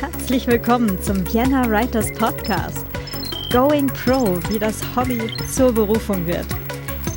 [0.00, 2.86] Herzlich willkommen zum Vienna Writers Podcast.
[3.50, 5.20] Going Pro, wie das Hobby
[5.52, 6.46] zur Berufung wird.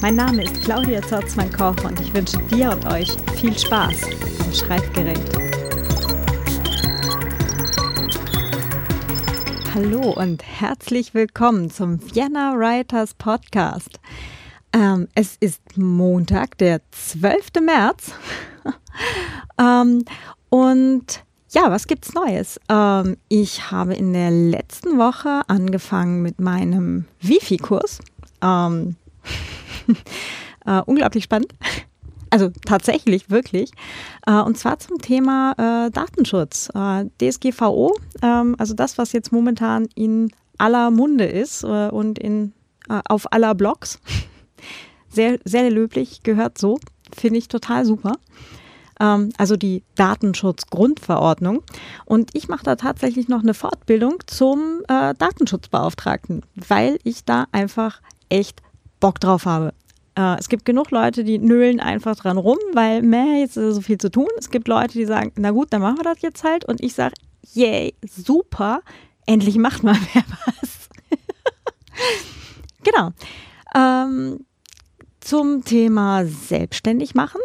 [0.02, 4.02] Mein Name ist Claudia Zorzmann-Koch und ich wünsche dir und euch viel Spaß
[4.44, 5.20] am Schreibgerät.
[9.76, 14.00] Hallo und herzlich willkommen zum Vienna Writers Podcast.
[14.74, 17.62] Ähm, es ist Montag, der 12.
[17.62, 18.14] März.
[19.60, 20.04] ähm,
[20.50, 21.24] und
[21.54, 22.60] ja, was gibt's Neues?
[22.70, 28.00] Ähm, ich habe in der letzten Woche angefangen mit meinem Wifi-Kurs.
[28.42, 28.96] Ähm,
[30.66, 31.54] äh, unglaublich spannend.
[32.30, 33.72] Also tatsächlich, wirklich.
[34.26, 36.70] Äh, und zwar zum Thema äh, Datenschutz.
[36.74, 42.54] Äh, DSGVO, ähm, also das, was jetzt momentan in aller Munde ist äh, und in,
[42.90, 44.00] äh, auf aller Blogs.
[45.14, 46.80] Sehr, sehr löblich, gehört so.
[47.14, 48.14] Finde ich total super
[49.02, 51.64] ähm, also die Datenschutzgrundverordnung.
[52.06, 58.02] Und ich mache da tatsächlich noch eine Fortbildung zum äh, Datenschutzbeauftragten, weil ich da einfach
[58.30, 58.62] echt
[59.00, 59.74] Bock drauf habe.
[60.16, 63.82] Äh, es gibt genug Leute, die nölen einfach dran rum, weil, meh, jetzt ist so
[63.82, 64.28] viel zu tun.
[64.38, 66.64] Es gibt Leute, die sagen, na gut, dann machen wir das jetzt halt.
[66.66, 67.16] Und ich sage,
[67.54, 68.82] yay, super,
[69.26, 70.90] endlich macht mal wer was.
[72.84, 73.12] genau.
[73.74, 74.46] Ähm,
[75.22, 77.40] zum Thema selbstständig machen.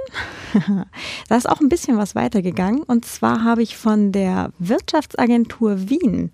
[1.28, 2.83] da ist auch ein bisschen was weitergegangen.
[2.83, 6.33] Und zwar habe ich von der Wirtschaftsagentur Wien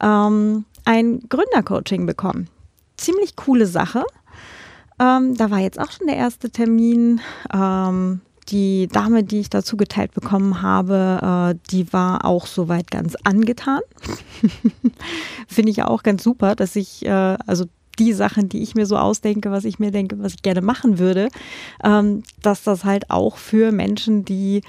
[0.00, 2.48] ähm, ein Gründercoaching bekommen.
[2.96, 4.04] Ziemlich coole Sache.
[5.00, 7.20] Ähm, da war jetzt auch schon der erste Termin.
[7.52, 13.16] Ähm, die Dame, die ich dazu geteilt bekommen habe, äh, die war auch soweit ganz
[13.24, 13.80] angetan.
[15.48, 17.64] Finde ich auch ganz super, dass ich, äh, also
[17.98, 20.98] die Sachen, die ich mir so ausdenke, was ich mir denke, was ich gerne machen
[20.98, 21.28] würde,
[21.82, 24.62] ähm, dass das halt auch für Menschen, die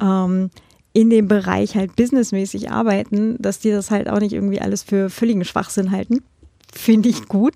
[0.00, 0.50] ähm,
[0.92, 5.10] in dem Bereich halt businessmäßig arbeiten, dass die das halt auch nicht irgendwie alles für
[5.10, 6.22] völligen Schwachsinn halten.
[6.72, 7.54] Finde ich gut.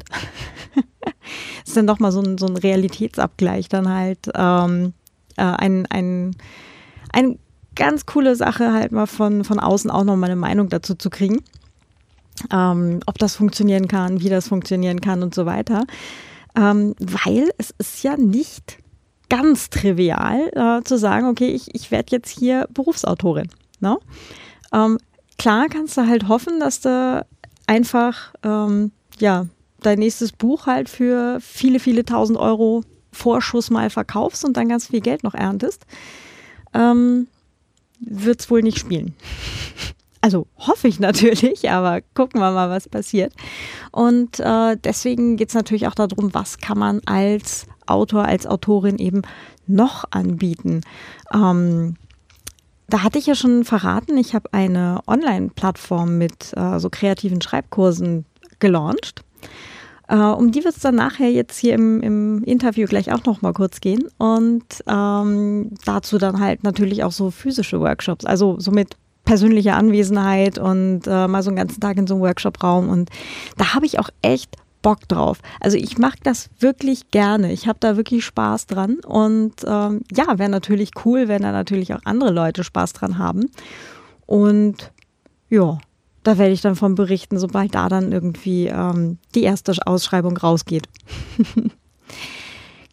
[1.67, 4.93] ist dann doch mal so ein, so ein Realitätsabgleich dann halt ähm,
[5.37, 6.37] äh, ein, ein,
[7.13, 7.39] eine
[7.75, 11.09] ganz coole Sache halt mal von, von außen auch noch mal eine Meinung dazu zu
[11.09, 11.43] kriegen
[12.53, 15.85] ähm, ob das funktionieren kann, wie das funktionieren kann und so weiter.
[16.57, 18.79] Ähm, weil es ist ja nicht
[19.29, 23.49] ganz trivial äh, zu sagen, okay, ich, ich werde jetzt hier Berufsautorin.
[23.79, 23.97] Ne?
[24.73, 24.99] Ähm,
[25.39, 27.25] klar kannst du halt hoffen, dass du
[27.67, 29.47] einfach ähm, ja,
[29.81, 34.89] dein nächstes Buch halt für viele, viele tausend Euro Vorschuss mal verkaufst und dann ganz
[34.89, 35.85] viel Geld noch erntest.
[36.75, 37.29] Ähm,
[38.01, 39.15] Wird es wohl nicht spielen.
[40.21, 43.33] Also hoffe ich natürlich, aber gucken wir mal, was passiert.
[43.93, 48.99] Und äh, deswegen geht es natürlich auch darum, was kann man als Autor, als Autorin
[48.99, 49.23] eben
[49.67, 50.83] noch anbieten.
[51.33, 51.97] Ähm,
[52.89, 58.27] da hatte ich ja schon verraten, ich habe eine Online-Plattform mit äh, so kreativen Schreibkursen
[58.59, 59.23] gelauncht.
[60.09, 63.43] Äh, um die wird es dann nachher jetzt hier im, im Interview gleich auch noch
[63.43, 64.09] mal kurz gehen.
[64.19, 68.97] Und ähm, dazu dann halt natürlich auch so physische Workshops, also so mit
[69.31, 72.89] persönliche Anwesenheit und äh, mal so einen ganzen Tag in so einem Workshop-Raum.
[72.89, 73.11] Und
[73.57, 75.39] da habe ich auch echt Bock drauf.
[75.61, 77.53] Also ich mache das wirklich gerne.
[77.53, 78.97] Ich habe da wirklich Spaß dran.
[79.07, 83.53] Und ähm, ja, wäre natürlich cool, wenn da natürlich auch andere Leute Spaß dran haben.
[84.27, 84.91] Und
[85.49, 85.79] ja,
[86.25, 90.89] da werde ich dann von berichten, sobald da dann irgendwie ähm, die erste Ausschreibung rausgeht.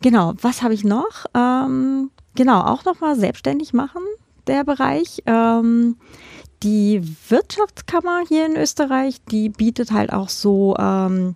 [0.04, 1.25] genau, was habe ich noch?
[1.34, 4.04] Ähm, genau, auch nochmal selbstständig machen
[4.47, 5.24] der Bereich.
[5.25, 5.97] Ähm,
[6.63, 11.35] die Wirtschaftskammer hier in Österreich, die bietet halt auch so ähm,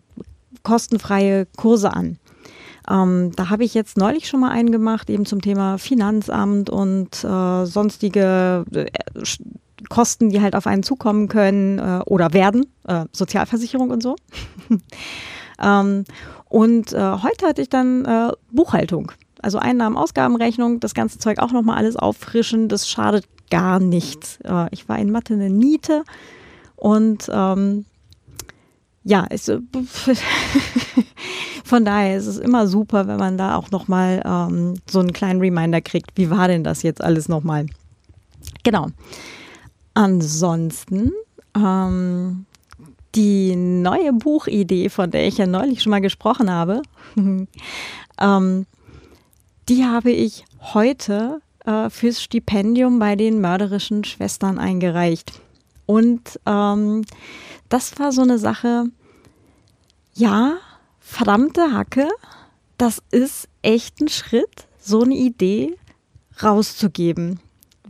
[0.64, 2.18] kostenfreie Kurse an.
[2.90, 7.24] Ähm, da habe ich jetzt neulich schon mal einen gemacht, eben zum Thema Finanzamt und
[7.24, 8.88] äh, sonstige äh,
[9.90, 14.16] Kosten, die halt auf einen zukommen können äh, oder werden, äh, Sozialversicherung und so.
[15.62, 16.06] ähm,
[16.50, 19.12] und äh, heute hatte ich dann äh, Buchhaltung.
[19.42, 24.40] Also Einnahmen, Ausgabenrechnung, das ganze Zeug auch nochmal alles auffrischen, das schadet gar nichts.
[24.44, 26.04] Äh, ich war in Mathe eine Niete
[26.76, 27.86] und ähm,
[29.04, 29.60] ja, ist, äh,
[31.64, 35.42] von daher ist es immer super, wenn man da auch nochmal ähm, so einen kleinen
[35.42, 37.66] Reminder kriegt, wie war denn das jetzt alles nochmal?
[38.64, 38.88] Genau.
[39.94, 41.12] Ansonsten
[41.56, 42.46] ähm,
[43.16, 46.82] die neue Buchidee, von der ich ja neulich schon mal gesprochen habe,
[47.16, 48.66] ähm,
[49.72, 55.40] die habe ich heute äh, fürs Stipendium bei den mörderischen Schwestern eingereicht.
[55.86, 57.06] Und ähm,
[57.70, 58.88] das war so eine Sache,
[60.14, 60.58] ja,
[61.00, 62.10] verdammte Hacke,
[62.78, 65.78] das ist echt ein Schritt, so eine Idee
[66.44, 67.40] rauszugeben.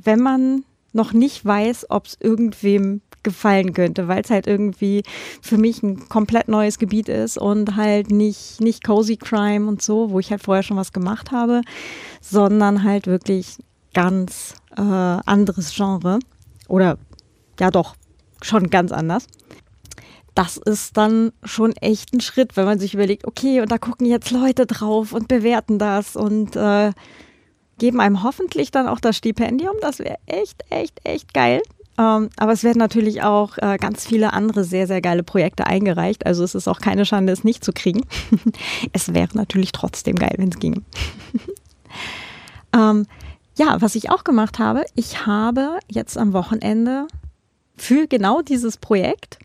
[0.04, 0.64] Wenn man
[0.94, 5.04] noch nicht weiß, ob es irgendwem gefallen könnte, weil es halt irgendwie
[5.42, 10.12] für mich ein komplett neues Gebiet ist und halt nicht, nicht Cozy Crime und so,
[10.12, 11.62] wo ich halt vorher schon was gemacht habe,
[12.22, 13.58] sondern halt wirklich
[13.94, 16.20] ganz äh, anderes Genre.
[16.68, 16.98] Oder
[17.60, 17.96] ja doch,
[18.42, 19.28] schon ganz anders.
[20.34, 24.08] Das ist dann schon echt ein Schritt, wenn man sich überlegt, okay, und da gucken
[24.08, 26.92] jetzt Leute drauf und bewerten das und äh,
[27.78, 29.76] geben einem hoffentlich dann auch das Stipendium.
[29.82, 31.62] Das wäre echt, echt, echt geil.
[31.98, 36.26] Ähm, aber es werden natürlich auch äh, ganz viele andere sehr, sehr geile Projekte eingereicht.
[36.26, 38.06] Also es ist auch keine Schande, es nicht zu kriegen.
[38.94, 40.82] es wäre natürlich trotzdem geil, wenn es ginge.
[42.76, 43.06] ähm,
[43.58, 47.08] ja, was ich auch gemacht habe, ich habe jetzt am Wochenende
[47.76, 49.40] für genau dieses Projekt,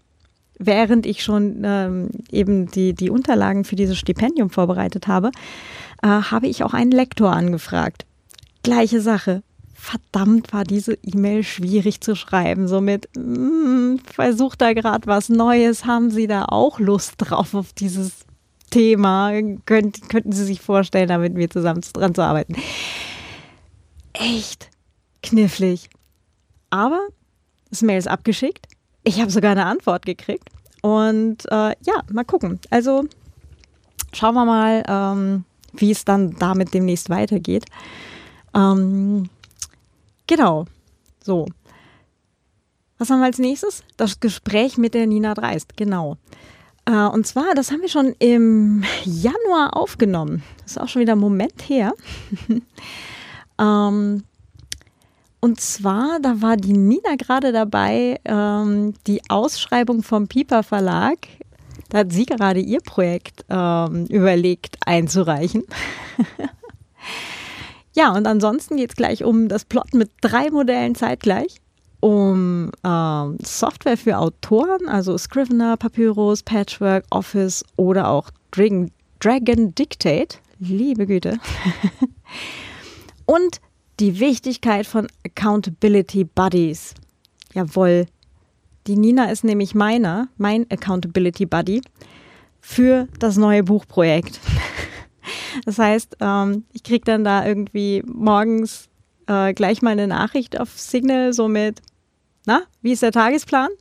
[0.59, 5.33] während ich schon ähm, eben die, die Unterlagen für dieses Stipendium vorbereitet habe,
[6.03, 8.07] äh, habe ich auch einen Lektor angefragt.
[8.63, 9.43] Gleiche Sache
[9.87, 12.67] verdammt war diese E-Mail schwierig zu schreiben.
[12.67, 15.85] Somit mm, versucht da gerade was Neues.
[15.85, 18.25] Haben Sie da auch Lust drauf auf dieses
[18.71, 19.31] Thema?
[19.65, 22.57] Könnt, könnten Sie sich vorstellen, da mit mir zusammen dran zu arbeiten?
[24.13, 24.71] Echt
[25.23, 25.89] knifflig.
[26.71, 27.07] Aber
[27.71, 28.67] das Mail ist abgeschickt.
[29.05, 30.49] Ich habe sogar eine Antwort gekriegt.
[30.83, 32.59] Und äh, ja, mal gucken.
[32.71, 33.05] Also
[34.13, 35.45] schauen wir mal, ähm,
[35.75, 37.67] wie es dann damit demnächst weitergeht.
[38.53, 39.29] Ähm,
[40.27, 40.67] Genau.
[41.23, 41.47] So.
[42.99, 43.83] Was haben wir als nächstes?
[43.97, 46.17] Das Gespräch mit der Nina Dreist, genau.
[46.87, 50.43] Äh, und zwar, das haben wir schon im Januar aufgenommen.
[50.63, 51.93] Das ist auch schon wieder ein Moment her.
[53.61, 54.23] ähm,
[55.41, 61.19] und zwar, da war die Nina gerade dabei, ähm, die Ausschreibung vom Piper Verlag.
[61.91, 65.65] Da hat sie gerade ihr Projekt ähm, überlegt einzureichen.
[67.97, 71.57] Ja, und ansonsten geht es gleich um das Plot mit drei Modellen zeitgleich.
[72.01, 80.37] Um ähm, Software für Autoren, also Scrivener, Papyrus, Patchwork, Office oder auch Dragon, Dragon Dictate.
[80.59, 81.39] Liebe Güte.
[83.25, 83.61] und
[83.99, 86.93] die Wichtigkeit von Accountability Buddies.
[87.55, 88.07] Jawohl.
[88.87, 91.81] Die Nina ist nämlich meiner, mein Accountability Buddy
[92.61, 94.39] für das neue Buchprojekt.
[95.65, 98.89] Das heißt, ähm, ich kriege dann da irgendwie morgens
[99.27, 101.81] äh, gleich mal eine Nachricht auf Signal, so mit,
[102.47, 103.71] na, wie ist der Tagesplan?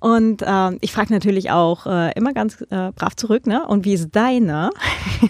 [0.00, 3.64] Und ähm, ich frage natürlich auch äh, immer ganz äh, brav zurück, ne?
[3.68, 4.70] Und wie ist deine?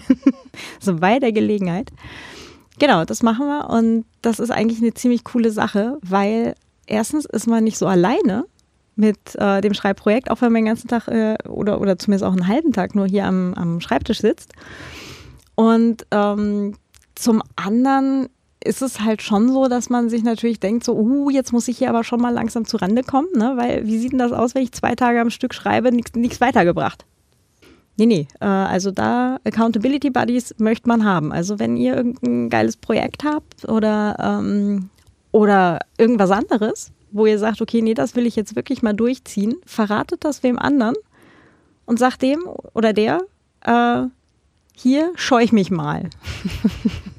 [0.79, 1.91] so bei der Gelegenheit.
[2.79, 3.69] Genau, das machen wir.
[3.69, 6.55] Und das ist eigentlich eine ziemlich coole Sache, weil
[6.87, 8.45] erstens ist man nicht so alleine,
[8.95, 12.33] mit äh, dem Schreibprojekt, auch wenn man den ganzen Tag äh, oder, oder zumindest auch
[12.33, 14.53] einen halben Tag nur hier am, am Schreibtisch sitzt.
[15.55, 16.75] Und ähm,
[17.15, 18.29] zum anderen
[18.63, 21.77] ist es halt schon so, dass man sich natürlich denkt, so, uh, jetzt muss ich
[21.77, 23.53] hier aber schon mal langsam zu Rande kommen, ne?
[23.55, 27.05] weil wie sieht denn das aus, wenn ich zwei Tage am Stück schreibe, nichts weitergebracht?
[27.97, 31.31] Nee, nee, äh, also da Accountability Buddies möchte man haben.
[31.31, 34.89] Also wenn ihr irgendein geiles Projekt habt oder, ähm,
[35.31, 39.55] oder irgendwas anderes, wo ihr sagt, okay, nee, das will ich jetzt wirklich mal durchziehen,
[39.65, 40.95] verratet das wem anderen
[41.85, 42.43] und sagt dem
[42.73, 43.21] oder der,
[43.61, 44.03] äh,
[44.75, 46.09] hier scheue ich mich mal.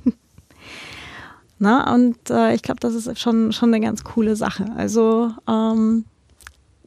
[1.58, 4.66] Na, und äh, ich glaube, das ist schon, schon eine ganz coole Sache.
[4.76, 6.04] Also ähm,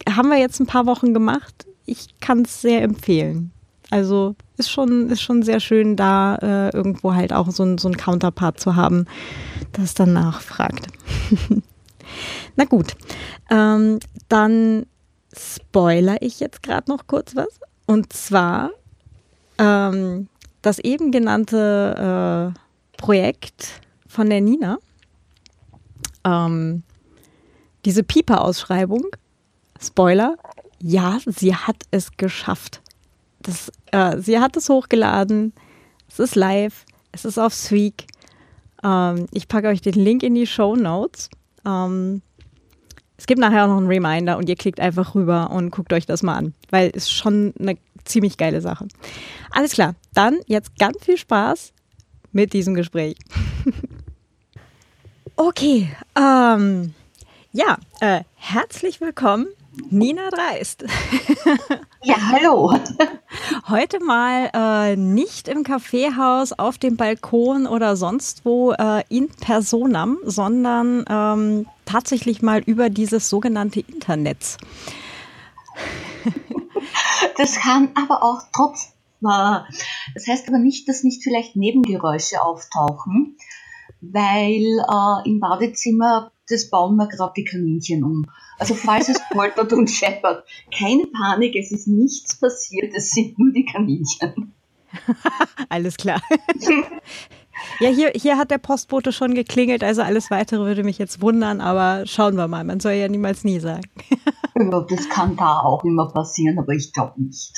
[0.07, 1.65] haben wir jetzt ein paar Wochen gemacht.
[1.85, 3.51] Ich kann es sehr empfehlen.
[3.89, 7.87] Also ist schon, ist schon sehr schön, da äh, irgendwo halt auch so ein, so
[7.87, 9.05] ein Counterpart zu haben,
[9.71, 10.87] das dann nachfragt.
[12.57, 12.95] Na gut,
[13.49, 14.85] ähm, dann
[15.33, 17.59] spoiler ich jetzt gerade noch kurz was.
[17.85, 18.71] Und zwar
[19.57, 20.27] ähm,
[20.61, 24.79] das eben genannte äh, Projekt von der Nina,
[26.25, 26.83] ähm,
[27.85, 29.05] diese Pieper-Ausschreibung,
[29.79, 30.35] Spoiler,
[30.81, 32.81] ja, sie hat es geschafft.
[33.39, 35.53] Das, äh, sie hat es hochgeladen,
[36.09, 38.07] es ist live, es ist auf Streak.
[38.83, 41.29] Ähm, ich packe euch den Link in die Show Notes.
[41.65, 42.23] Ähm,
[43.17, 46.05] es gibt nachher auch noch einen Reminder und ihr klickt einfach rüber und guckt euch
[46.05, 48.87] das mal an, weil es schon eine ziemlich geile Sache.
[49.51, 51.73] Alles klar, dann jetzt ganz viel Spaß
[52.31, 53.17] mit diesem Gespräch.
[55.35, 56.93] okay, ähm,
[57.51, 59.47] ja, äh, herzlich willkommen
[59.89, 60.83] Nina Dreist.
[62.03, 62.73] ja, hallo.
[63.69, 70.17] Heute mal äh, nicht im Kaffeehaus, auf dem Balkon oder sonst wo äh, in personam,
[70.23, 74.57] sondern ähm, tatsächlich mal über dieses sogenannte Internet.
[77.37, 78.93] das kann aber auch trotz.
[79.19, 83.37] Das heißt aber nicht, dass nicht vielleicht Nebengeräusche auftauchen.
[84.01, 88.25] weil äh, im Badezimmer, das bauen wir gerade die Kaninchen um.
[88.59, 93.51] Also falls es poltert und scheppert, keine Panik, es ist nichts passiert, es sind nur
[93.51, 94.53] die Kaninchen.
[95.69, 96.21] Alles klar.
[97.79, 101.61] ja, hier, hier hat der Postbote schon geklingelt, also alles weitere würde mich jetzt wundern,
[101.61, 102.63] aber schauen wir mal.
[102.63, 103.89] Man soll ja niemals nie sagen.
[104.55, 107.53] ja, das kann da auch immer passieren, aber ich glaube nicht.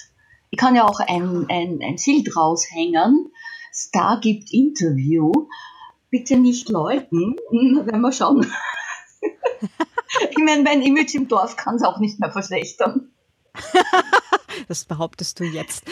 [0.49, 3.31] Ich kann ja auch ein, ein, ein Schild raushängen.
[3.71, 5.31] Star gibt Interview.
[6.09, 8.51] Bitte nicht läuten, werden wir schauen.
[10.31, 13.11] ich meine, mein Image im Dorf kann es auch nicht mehr verschlechtern.
[14.67, 15.83] das behauptest du jetzt.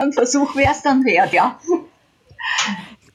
[0.00, 1.58] Ein Versuch wäre es dann wert, ja.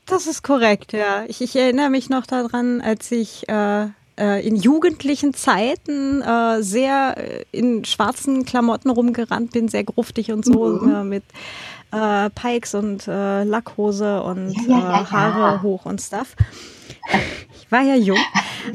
[0.06, 1.24] Das ist korrekt, ja.
[1.28, 7.16] Ich, ich erinnere mich noch daran, als ich äh, äh in jugendlichen Zeiten äh, sehr
[7.18, 10.94] äh, in schwarzen Klamotten rumgerannt bin, sehr gruftig und so, mhm.
[10.94, 11.24] Äh, mit
[11.94, 16.36] äh, Pikes und äh, Lackhose und ja, ja, ja, Haare hoch und Stuff.
[17.56, 18.18] Ich war ja jung.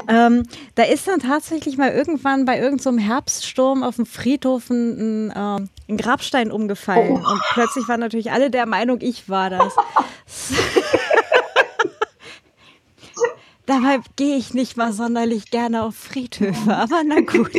[0.07, 0.43] ähm,
[0.75, 5.69] da ist dann tatsächlich mal irgendwann bei irgendeinem so Herbststurm auf dem Friedhof ein, ein,
[5.89, 7.21] ein Grabstein umgefallen.
[7.23, 7.31] Oh.
[7.31, 9.75] Und plötzlich waren natürlich alle der Meinung, ich war das.
[13.65, 17.53] Dabei gehe ich nicht mal sonderlich gerne auf Friedhöfe, aber na gut.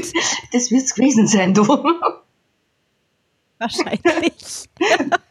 [0.52, 1.64] Das wird es gewesen sein, du.
[3.60, 4.68] Wahrscheinlich.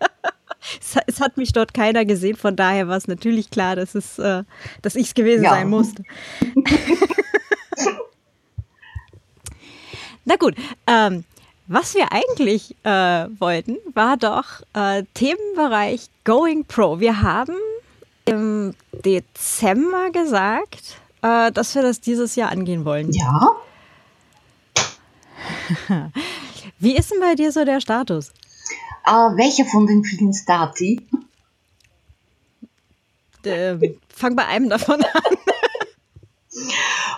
[0.80, 4.20] es, es, hat mich dort keiner gesehen, von daher war es natürlich klar, dass, es,
[4.20, 4.44] äh,
[4.82, 5.52] dass ich es gewesen ja.
[5.52, 6.04] sein musste.
[10.26, 11.24] Na gut, ähm,
[11.68, 17.00] was wir eigentlich äh, wollten, war doch äh, Themenbereich Going Pro.
[17.00, 17.56] Wir haben
[18.26, 23.12] im Dezember gesagt, äh, dass wir das dieses Jahr angehen wollen.
[23.12, 23.52] Ja.
[26.80, 28.32] Wie ist denn bei dir so der Status?
[29.06, 31.08] Äh, welcher von den vielen Stati?
[33.46, 33.78] Äh,
[34.10, 35.38] fang bei einem davon an.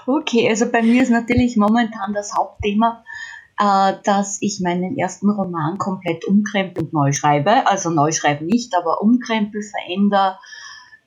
[0.05, 3.03] okay, also bei mir ist natürlich momentan das Hauptthema,
[3.57, 7.67] äh, dass ich meinen ersten Roman komplett umkrempel und neu schreibe.
[7.67, 10.37] Also neu schreiben nicht, aber umkrempel, verändere,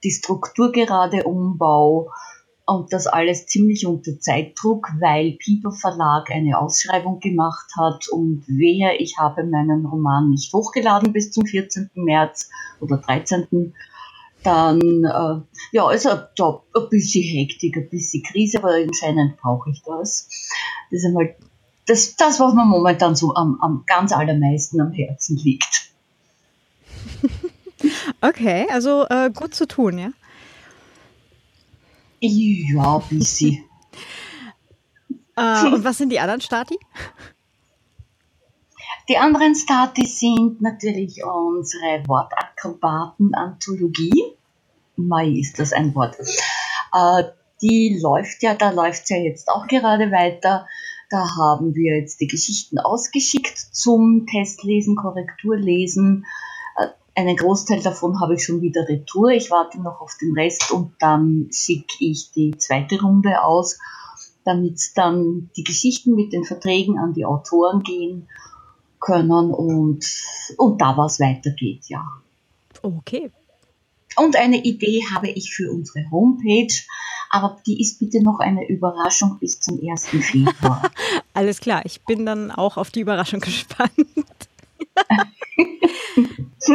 [0.03, 2.11] die Struktur gerade umbau
[2.67, 8.97] und das alles ziemlich unter Zeitdruck, weil Piper Verlag eine Ausschreibung gemacht hat und wehe,
[8.97, 11.91] ich habe meinen Roman nicht hochgeladen bis zum 14.
[11.95, 12.49] März
[12.81, 13.75] oder 13.
[14.43, 15.41] Dann, äh,
[15.73, 20.29] ja, also da, ein bisschen Hektik, ein bisschen Krise, aber anscheinend brauche ich das.
[20.91, 21.35] Das ist einmal
[21.87, 25.91] das, das was mir momentan so am, am ganz allermeisten am Herzen liegt.
[28.23, 30.09] Okay, also äh, gut zu tun, ja?
[32.27, 33.65] Ja, ein bisschen.
[35.37, 36.79] äh, und was sind die anderen Stati?
[39.09, 44.33] Die anderen Stati sind natürlich unsere Wortakrobaten-Anthologie.
[44.97, 46.17] Mai ist das ein Wort.
[46.95, 47.25] Äh,
[47.61, 50.67] die läuft ja, da läuft ja jetzt auch gerade weiter.
[51.11, 56.25] Da haben wir jetzt die Geschichten ausgeschickt zum Testlesen, Korrekturlesen
[57.15, 59.31] einen Großteil davon habe ich schon wieder retour.
[59.31, 63.79] Ich warte noch auf den Rest und dann schicke ich die zweite Runde aus,
[64.45, 68.29] damit dann die Geschichten mit den Verträgen an die Autoren gehen
[69.01, 70.05] können und,
[70.57, 72.05] und da was weitergeht, ja.
[72.83, 73.31] Okay.
[74.17, 76.75] Und eine Idee habe ich für unsere Homepage,
[77.31, 80.07] aber die ist bitte noch eine Überraschung bis zum 1.
[80.07, 80.91] Februar.
[81.35, 83.93] Alles klar, ich bin dann auch auf die Überraschung gespannt.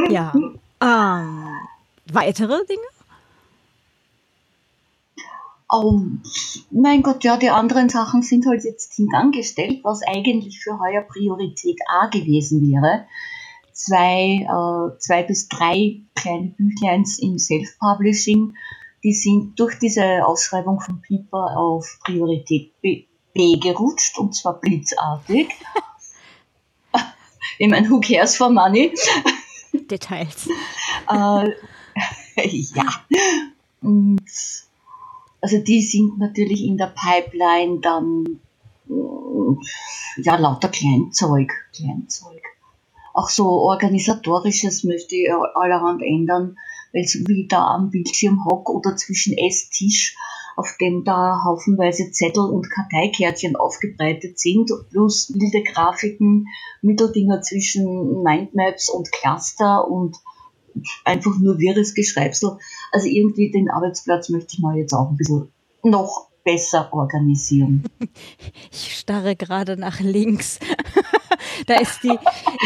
[0.10, 0.34] ja.
[0.82, 1.50] Ähm,
[2.12, 2.82] weitere Dinge?
[5.72, 6.02] Oh,
[6.72, 11.78] mein Gott, ja, die anderen Sachen sind halt jetzt hintangestellt, was eigentlich für heuer Priorität
[11.88, 13.06] A gewesen wäre.
[13.72, 18.56] Zwei, äh, zwei bis drei kleine Büchleins im Self-Publishing,
[19.04, 25.50] die sind durch diese Ausschreibung von Piper auf Priorität B, B gerutscht, und zwar blitzartig.
[27.58, 28.94] Ich meine, who cares for money?
[29.74, 30.48] Details.
[31.10, 31.50] äh,
[32.76, 32.86] ja.
[33.82, 34.22] Und
[35.42, 38.40] also die sind natürlich in der Pipeline dann
[38.90, 42.42] äh, ja lauter Kleinzeug, Kleinzeug.
[43.14, 46.58] Auch so organisatorisches möchte ich allerhand ändern,
[46.94, 50.16] weil so wie da am Bildschirm hock oder zwischen Esstisch
[50.60, 56.48] auf dem da haufenweise Zettel und Karteikärtchen aufgebreitet sind, plus wilde Grafiken,
[56.82, 60.18] Mitteldinger zwischen Mindmaps und Cluster und
[61.06, 62.58] einfach nur wirres Geschreibsel.
[62.92, 65.50] Also irgendwie den Arbeitsplatz möchte ich mal jetzt auch ein bisschen
[65.82, 67.84] noch besser organisieren.
[68.72, 70.60] Ich starre gerade nach links.
[71.68, 72.18] da ist die,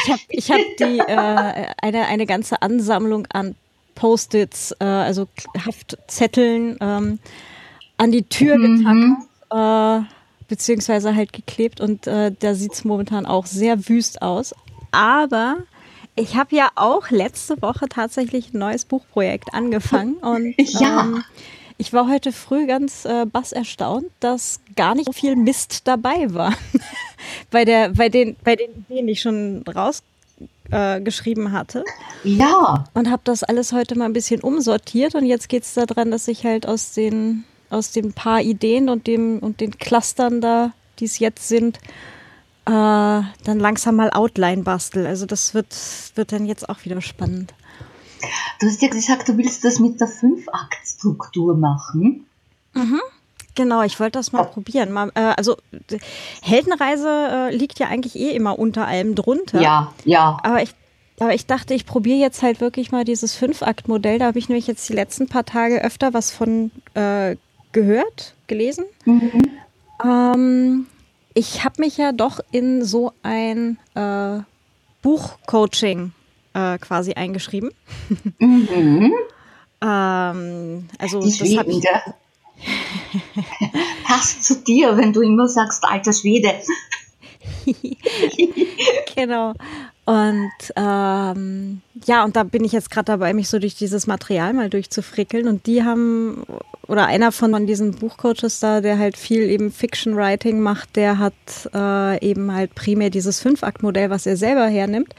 [0.04, 3.56] ich habe ich hab die, äh, eine, eine ganze Ansammlung an
[3.96, 5.28] Post-its, äh, also
[5.66, 7.20] Haftzetteln ähm,
[8.04, 9.18] an die Tür mhm.
[9.50, 14.54] getackert, äh, beziehungsweise halt geklebt und äh, da sieht es momentan auch sehr wüst aus.
[14.92, 15.58] Aber
[16.16, 21.02] ich habe ja auch letzte Woche tatsächlich ein neues Buchprojekt angefangen und ja.
[21.02, 21.24] ähm,
[21.78, 26.34] ich war heute früh ganz äh, bass erstaunt, dass gar nicht so viel Mist dabei
[26.34, 26.54] war.
[27.52, 31.86] bei, der, bei, den, bei den Ideen, die ich schon rausgeschrieben äh, hatte.
[32.26, 32.84] Ja.
[32.94, 36.28] Und habe das alles heute mal ein bisschen umsortiert und jetzt geht es daran, dass
[36.28, 41.06] ich halt aus den, aus den paar Ideen und, dem, und den Clustern da, die
[41.06, 41.78] es jetzt sind,
[42.66, 45.06] äh, dann langsam mal Outline bastel.
[45.06, 45.76] Also das wird,
[46.16, 47.54] wird dann jetzt auch wieder spannend.
[48.60, 52.26] Du hast ja gesagt, du willst das mit der Fünf-Akt-Struktur machen.
[52.74, 53.02] Mhm.
[53.56, 54.46] Genau, ich wollte das mal ja.
[54.46, 54.92] probieren.
[54.92, 55.58] Mal, äh, also
[56.42, 59.62] Heldenreise äh, liegt ja eigentlich eh immer unter allem drunter.
[59.62, 60.40] Ja, ja.
[60.42, 60.74] Aber ich,
[61.20, 64.20] aber ich dachte, ich probiere jetzt halt wirklich mal dieses Fünf-Akt-Modell.
[64.20, 67.36] Da habe ich nämlich jetzt die letzten paar Tage öfter was von äh,
[67.74, 68.86] gehört, gelesen.
[69.06, 69.32] Mhm.
[70.04, 70.88] Ähm,
[71.34, 74.40] ich habe mich ja doch in so ein äh,
[75.02, 76.14] Buchcoaching
[76.54, 77.72] äh, quasi eingeschrieben.
[78.40, 79.14] Mhm.
[79.82, 81.84] ähm, also Die das habe ich.
[84.06, 86.54] Passt zu dir, wenn du immer sagst, alter Schwede.
[89.16, 89.54] genau.
[90.06, 94.54] Und ähm, ja, und da bin ich jetzt gerade dabei, mich so durch dieses Material
[94.54, 95.48] mal durchzufrickeln.
[95.48, 96.44] Und die haben,
[96.88, 101.34] oder einer von diesen Buchcoaches da, der halt viel eben Fiction Writing macht, der hat
[101.74, 105.16] äh, eben halt primär dieses Fünf-Akt-Modell, was er selber hernimmt.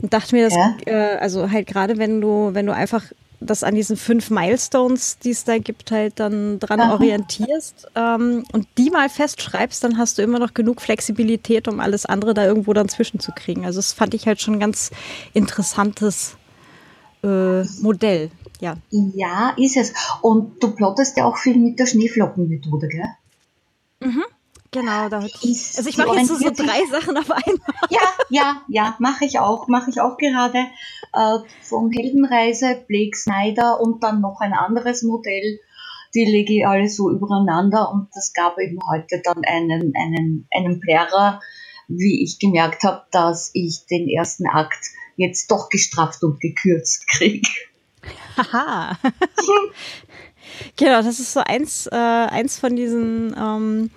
[0.00, 0.76] Und dachte mir, dass, ja.
[0.86, 3.04] äh, also halt gerade wenn du, wenn du einfach
[3.46, 6.94] das an diesen fünf Milestones, die es da gibt, halt dann dran Aha.
[6.94, 12.06] orientierst ähm, und die mal festschreibst, dann hast du immer noch genug Flexibilität, um alles
[12.06, 13.64] andere da irgendwo dann zwischenzukriegen.
[13.64, 14.90] Also das fand ich halt schon ein ganz
[15.32, 16.36] interessantes
[17.22, 18.30] äh, Modell.
[18.60, 18.76] Ja.
[18.90, 19.92] ja, ist es.
[20.20, 23.08] Und du plottest ja auch viel mit der Schneeflockenmethode, gell?
[24.00, 24.22] Mhm.
[24.72, 27.76] Genau, da ich, also ich mache jetzt so, so drei Sachen auf einmal.
[27.90, 30.58] Ja, ja, ja, mache ich auch, mache ich auch gerade.
[31.12, 35.60] Äh, vom Heldenreise, Blake Snyder und dann noch ein anderes Modell.
[36.14, 40.80] Die lege ich alle so übereinander und das gab eben heute dann einen, einen, einen
[40.80, 41.40] Plärrer,
[41.88, 47.48] wie ich gemerkt habe, dass ich den ersten Akt jetzt doch gestrafft und gekürzt kriege.
[48.38, 48.98] Haha.
[50.76, 53.90] genau, das ist so eins, äh, eins von diesen ähm,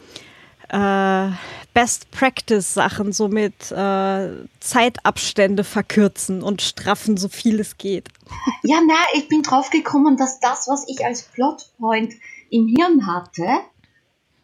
[0.69, 1.29] äh,
[1.73, 8.09] Best Practice Sachen, so mit äh, Zeitabstände verkürzen und straffen, so viel es geht.
[8.63, 12.13] Ja, na, ich bin drauf gekommen, dass das, was ich als Plotpoint
[12.49, 13.45] im Hirn hatte,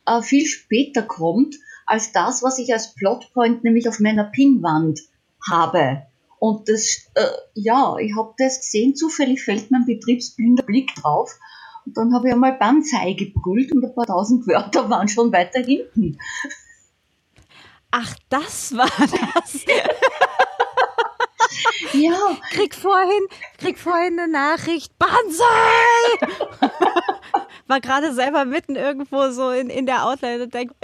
[0.06, 1.56] äh, viel später kommt
[1.86, 5.02] als das, was ich als Plotpoint nämlich auf meiner Pinwand
[5.50, 6.04] habe.
[6.40, 11.38] Und das, äh, ja, ich habe das gesehen, zufällig fällt mein betriebsblinder Blick drauf
[11.86, 15.62] und dann habe ich einmal Banzai gebrüllt und ein paar tausend Wörter waren schon weiter
[15.62, 16.18] hinten.
[17.92, 19.66] Ach, das war das.
[21.94, 22.38] ja.
[22.52, 24.98] Krieg vorhin, krieg vorhin eine Nachricht.
[24.98, 26.30] Banzai!
[27.72, 30.76] war gerade selber mitten irgendwo so in, in der Outline und denke,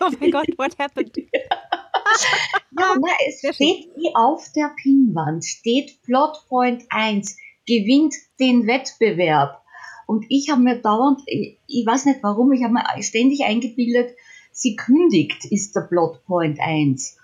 [0.00, 1.16] oh mein Gott, what happened?
[1.16, 9.62] ja, na, es steht wie auf der Pinwand, steht Plotpoint 1, gewinnt den Wettbewerb.
[10.06, 14.16] Und ich habe mir dauernd, ich, ich weiß nicht warum, ich habe mir ständig eingebildet,
[14.52, 17.18] sie kündigt, ist der Plotpoint 1.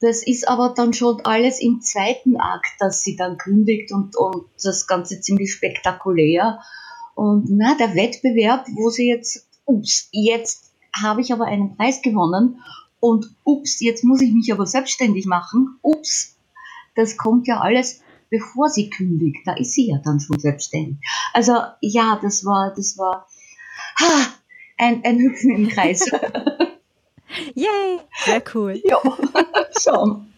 [0.00, 4.46] Das ist aber dann schon alles im zweiten Akt, dass sie dann kündigt und, und
[4.62, 6.60] das Ganze ziemlich spektakulär.
[7.14, 12.60] Und na, der Wettbewerb, wo sie jetzt, ups, jetzt habe ich aber einen Preis gewonnen
[13.00, 16.36] und ups, jetzt muss ich mich aber selbstständig machen, ups,
[16.94, 18.00] das kommt ja alles
[18.34, 19.46] bevor sie kündigt.
[19.46, 20.98] Da ist sie ja dann schon selbstständig.
[21.32, 23.28] Also ja, das war, das war
[24.00, 24.26] ha,
[24.76, 26.10] ein, ein Hüpfen im Kreis.
[27.54, 28.80] Yay, sehr cool.
[28.84, 28.98] Ja,
[29.80, 30.32] schon.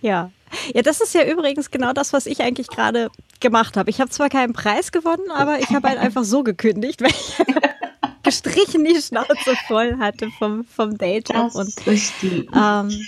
[0.00, 0.30] Ja.
[0.74, 3.88] Ja, das ist ja übrigens genau das, was ich eigentlich gerade gemacht habe.
[3.88, 7.36] Ich habe zwar keinen Preis gewonnen, aber ich habe halt einfach so gekündigt, weil ich
[8.24, 11.52] gestrichen die Schnauze voll hatte vom, vom Dayjob.
[11.52, 11.74] Das und,
[12.54, 13.06] ähm,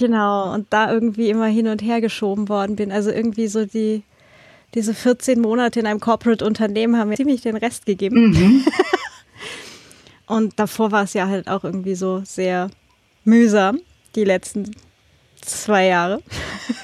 [0.00, 2.90] Genau, und da irgendwie immer hin und her geschoben worden bin.
[2.90, 4.02] Also irgendwie so die,
[4.72, 8.30] diese 14 Monate in einem Corporate-Unternehmen haben mir ziemlich den Rest gegeben.
[8.30, 8.64] Mhm.
[10.26, 12.70] und davor war es ja halt auch irgendwie so sehr
[13.24, 13.80] mühsam,
[14.14, 14.70] die letzten
[15.42, 16.22] zwei Jahre.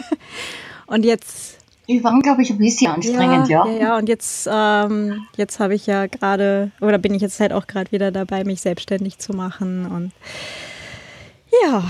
[0.87, 1.57] und jetzt.
[1.89, 3.65] Die waren, glaube ich, ein bisschen anstrengend, ja.
[3.65, 3.97] Ja, ja, ja.
[3.97, 7.91] und jetzt, ähm, jetzt habe ich ja gerade, oder bin ich jetzt halt auch gerade
[7.93, 9.87] wieder dabei, mich selbstständig zu machen.
[9.87, 10.13] Und
[11.63, 11.83] ja,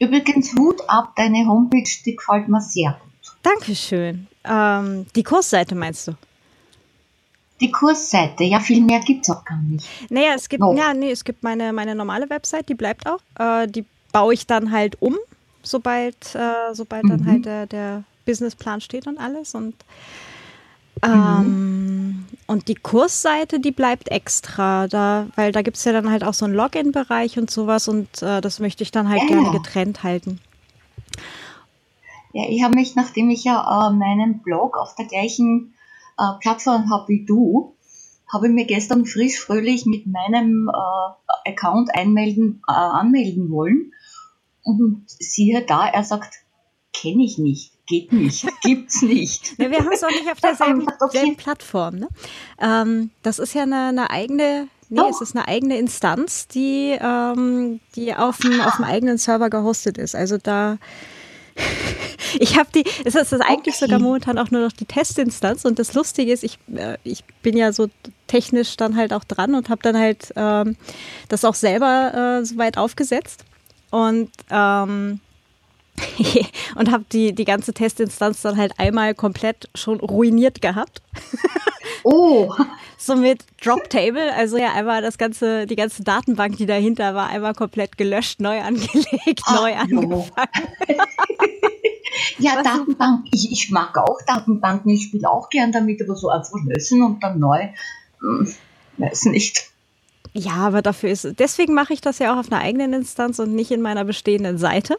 [0.00, 3.32] Übrigens, Hut ab, deine Homepage, die gefällt mir sehr gut.
[3.42, 4.26] Dankeschön.
[4.44, 6.12] Ähm, die Kursseite meinst du?
[7.60, 9.86] Die Kursseite, ja, viel mehr gibt es auch gar nicht.
[10.10, 10.74] Naja, es gibt, oh.
[10.76, 13.20] ja, nee, es gibt meine, meine normale Website, die bleibt auch.
[13.38, 15.16] Äh, die baue ich dann halt um,
[15.62, 17.08] sobald, äh, sobald mhm.
[17.08, 19.54] dann halt der, der Businessplan steht und alles.
[19.54, 19.74] Und,
[21.02, 22.24] ähm, mhm.
[22.46, 26.34] und die Kursseite, die bleibt extra, da, weil da gibt es ja dann halt auch
[26.34, 29.28] so einen Login-Bereich und sowas und äh, das möchte ich dann halt ja.
[29.28, 30.40] gerne getrennt halten.
[32.32, 35.74] Ja, ich habe mich, nachdem ich ja äh, meinen Blog auf der gleichen
[36.18, 37.76] äh, Plattform habe wie du,
[38.32, 43.92] habe ich mir gestern frisch fröhlich mit meinem äh, Account einmelden, äh, anmelden wollen.
[44.62, 46.34] Und siehe da, er sagt,
[46.92, 49.58] kenne ich nicht, geht nicht, gibt's nicht.
[49.58, 51.34] ne, wir haben es auch nicht auf derselben okay.
[51.36, 51.96] Plattform.
[51.96, 52.08] Ne?
[52.60, 55.08] Ähm, das ist ja eine, eine eigene Nee, oh.
[55.08, 59.96] es ist eine eigene Instanz, die, ähm, die auf dem, auf dem eigenen Server gehostet
[59.98, 60.14] ist.
[60.14, 60.78] Also da
[62.38, 63.86] ich habe die, es ist eigentlich okay.
[63.86, 67.56] sogar momentan auch nur noch die Testinstanz und das Lustige ist, ich, äh, ich bin
[67.56, 67.88] ja so
[68.26, 70.76] technisch dann halt auch dran und habe dann halt ähm,
[71.28, 73.44] das auch selber äh, soweit aufgesetzt
[73.90, 75.20] und ähm,
[76.76, 81.02] und habe die, die ganze Testinstanz dann halt einmal komplett schon ruiniert gehabt.
[82.04, 82.54] Oh!
[82.98, 87.28] so mit Drop Table, also ja einmal das ganze, die ganze Datenbank, die dahinter war,
[87.28, 90.48] einmal komplett gelöscht, neu angelegt, Ach, neu angefangen.
[92.38, 96.28] ja, Was Datenbank, ich, ich mag auch Datenbanken, ich spiele auch gern damit, aber so
[96.28, 97.68] einfach löschen und dann neu,
[98.20, 98.54] hm,
[98.98, 99.70] weiß nicht.
[100.36, 103.54] Ja, aber dafür ist, deswegen mache ich das ja auch auf einer eigenen Instanz und
[103.54, 104.98] nicht in meiner bestehenden Seite.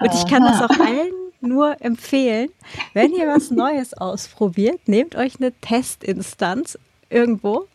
[0.00, 2.50] Und ich kann das auch allen nur empfehlen,
[2.94, 6.78] wenn ihr was Neues ausprobiert, nehmt euch eine Testinstanz
[7.10, 7.66] irgendwo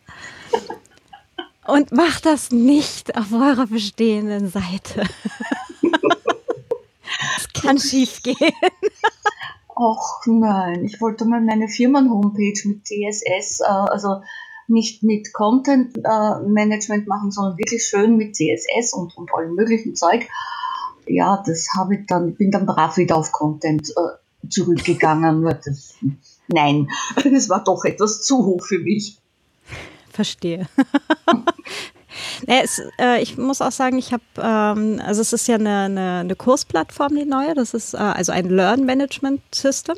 [1.66, 5.04] und macht das nicht auf eurer bestehenden Seite.
[7.36, 8.36] Es kann schief gehen.
[9.76, 14.20] Ach nein, ich wollte mal meine Firmen-Homepage mit CSS, äh, also
[14.68, 19.94] nicht mit Content äh, Management machen, sondern wirklich schön mit CSS und, und allem möglichen
[19.94, 20.28] Zeug.
[21.06, 25.44] Ja, das habe ich dann, bin dann brav wieder auf Content äh, zurückgegangen.
[25.44, 25.94] das,
[26.48, 26.88] nein,
[27.32, 29.18] das war doch etwas zu hoch für mich.
[30.10, 30.68] Verstehe.
[32.46, 36.18] Es, äh, ich muss auch sagen, ich habe, ähm, also es ist ja eine, eine,
[36.20, 37.54] eine, Kursplattform, die neue.
[37.54, 39.96] Das ist äh, also ein Learn Management System.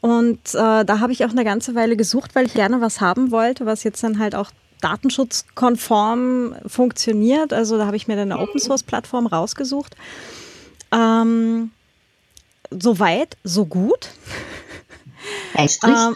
[0.00, 3.30] Und äh, da habe ich auch eine ganze Weile gesucht, weil ich gerne was haben
[3.30, 4.50] wollte, was jetzt dann halt auch
[4.82, 7.52] datenschutzkonform funktioniert.
[7.52, 9.96] Also da habe ich mir dann eine Open Source Plattform rausgesucht.
[10.92, 11.70] Ähm,
[12.70, 14.10] so weit, so gut.
[15.84, 16.14] ähm,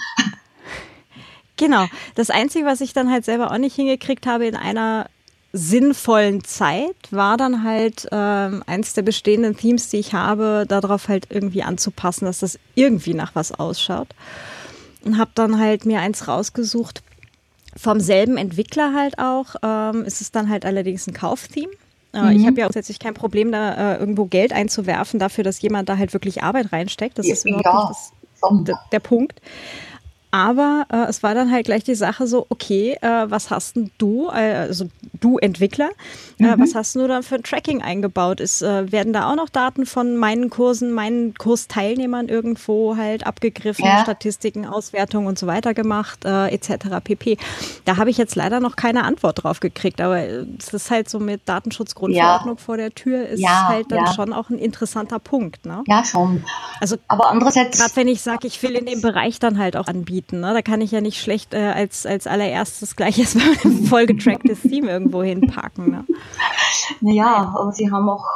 [1.56, 1.86] genau.
[2.14, 5.08] Das Einzige, was ich dann halt selber auch nicht hingekriegt habe in einer
[5.52, 11.28] sinnvollen Zeit war dann halt ähm, eins der bestehenden Themes, die ich habe, darauf halt
[11.30, 14.08] irgendwie anzupassen, dass das irgendwie nach was ausschaut.
[15.02, 17.02] Und habe dann halt mir eins rausgesucht,
[17.76, 19.56] vom selben Entwickler halt auch.
[19.62, 21.72] Ähm, ist es dann halt allerdings ein Kauftheme.
[22.12, 22.40] Äh, mhm.
[22.40, 25.98] Ich habe ja grundsätzlich kein Problem, da äh, irgendwo Geld einzuwerfen dafür, dass jemand da
[25.98, 27.18] halt wirklich Arbeit reinsteckt.
[27.18, 27.88] Das ist überhaupt ja.
[27.88, 29.40] nicht das, der Punkt.
[30.30, 33.90] Aber äh, es war dann halt gleich die Sache so, okay, äh, was hast denn
[33.96, 34.88] du, äh, also
[35.20, 35.90] du Entwickler,
[36.38, 36.60] äh, mhm.
[36.60, 38.40] was hast du dann für ein Tracking eingebaut?
[38.40, 43.84] Ist, äh, werden da auch noch Daten von meinen Kursen, meinen Kursteilnehmern irgendwo halt abgegriffen,
[43.84, 44.02] ja.
[44.02, 47.00] Statistiken, Auswertungen und so weiter gemacht, äh, etc.
[47.02, 47.38] pp.
[47.84, 51.20] Da habe ich jetzt leider noch keine Antwort drauf gekriegt, aber es ist halt so
[51.20, 52.62] mit Datenschutzgrundverordnung ja.
[52.62, 55.64] vor der Tür, ist ja, halt dann schon auch ein interessanter Punkt.
[55.64, 55.84] Ne?
[55.86, 56.44] Ja, schon.
[56.80, 57.78] Also, aber andererseits.
[57.78, 60.40] Gerade wenn ich sage, ich will in dem Bereich dann halt auch anbieten bieten.
[60.40, 60.54] Ne?
[60.54, 64.88] Da kann ich ja nicht schlecht äh, als, als allererstes gleich erstmal ein vollgetracktes Team
[64.88, 65.90] irgendwo hinpacken.
[65.90, 66.04] Ne?
[67.00, 68.26] Naja, aber sie haben auch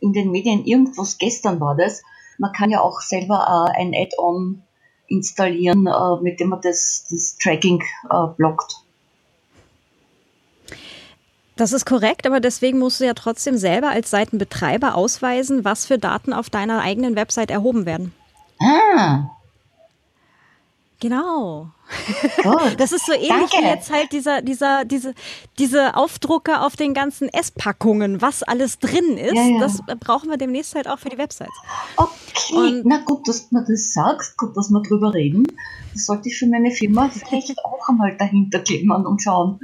[0.00, 2.02] in den Medien irgendwas, gestern war das,
[2.38, 4.62] man kann ja auch selber äh, ein Add-on
[5.06, 8.76] installieren, äh, mit dem man das, das Tracking äh, blockt.
[11.56, 15.98] Das ist korrekt, aber deswegen musst du ja trotzdem selber als Seitenbetreiber ausweisen, was für
[15.98, 18.14] Daten auf deiner eigenen Website erhoben werden.
[18.60, 19.37] Ah,
[21.00, 21.70] Genau.
[22.44, 23.56] Oh, das ist so ähnlich danke.
[23.58, 25.14] wie jetzt halt dieser, dieser, diese,
[25.58, 29.34] diese Aufdrucke auf den ganzen Esspackungen, was alles drin ist.
[29.34, 29.60] Ja, ja.
[29.60, 31.54] Das brauchen wir demnächst halt auch für die Websites.
[31.96, 35.46] Okay, Und na gut, dass du mir das sagst, gut, dass wir drüber reden.
[35.92, 39.60] Das sollte ich für meine Firma vielleicht auch einmal dahinter klemmern und schauen.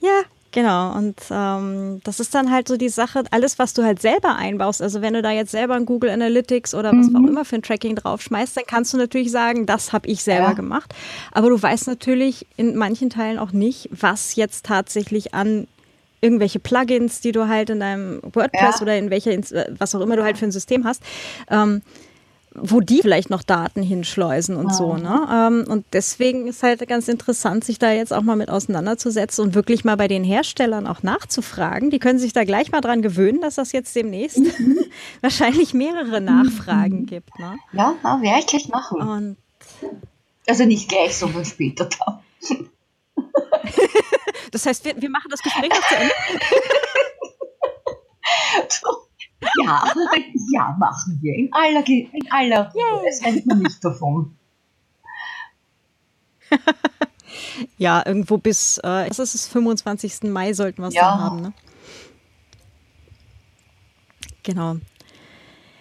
[0.00, 4.00] Ja, Genau, und ähm, das ist dann halt so die Sache, alles, was du halt
[4.00, 7.16] selber einbaust, also wenn du da jetzt selber ein Google Analytics oder was mhm.
[7.16, 10.48] auch immer für ein Tracking draufschmeißt, dann kannst du natürlich sagen, das habe ich selber
[10.48, 10.52] ja.
[10.54, 10.94] gemacht.
[11.32, 15.66] Aber du weißt natürlich in manchen Teilen auch nicht, was jetzt tatsächlich an
[16.20, 18.82] irgendwelche Plugins, die du halt in deinem WordPress ja.
[18.82, 19.32] oder in welcher,
[19.78, 21.02] was auch immer du halt für ein System hast,
[21.50, 21.82] ähm,
[22.54, 24.96] wo die vielleicht noch Daten hinschleusen und so.
[24.96, 25.28] Ne?
[25.30, 29.54] Ähm, und deswegen ist halt ganz interessant, sich da jetzt auch mal mit auseinanderzusetzen und
[29.54, 31.90] wirklich mal bei den Herstellern auch nachzufragen.
[31.90, 34.40] Die können sich da gleich mal dran gewöhnen, dass das jetzt demnächst
[35.20, 37.38] wahrscheinlich mehrere Nachfragen gibt.
[37.38, 37.58] Ne?
[37.72, 39.00] Ja, ja werde ich gleich machen.
[39.00, 39.36] Und
[40.46, 42.70] also nicht gleich, sondern später dann.
[44.50, 46.14] das heißt, wir, wir machen das Gespräch noch zu Ende.
[49.40, 49.84] Ja,
[50.52, 51.34] ja, machen wir.
[51.34, 53.08] In aller, in aller Ruhe.
[53.08, 54.36] Es rennt man nicht davon.
[57.78, 60.24] ja, irgendwo bis, äh, was ist es, 25.
[60.24, 61.10] Mai sollten wir es ja.
[61.10, 61.52] dann haben, ne?
[64.42, 64.76] Genau.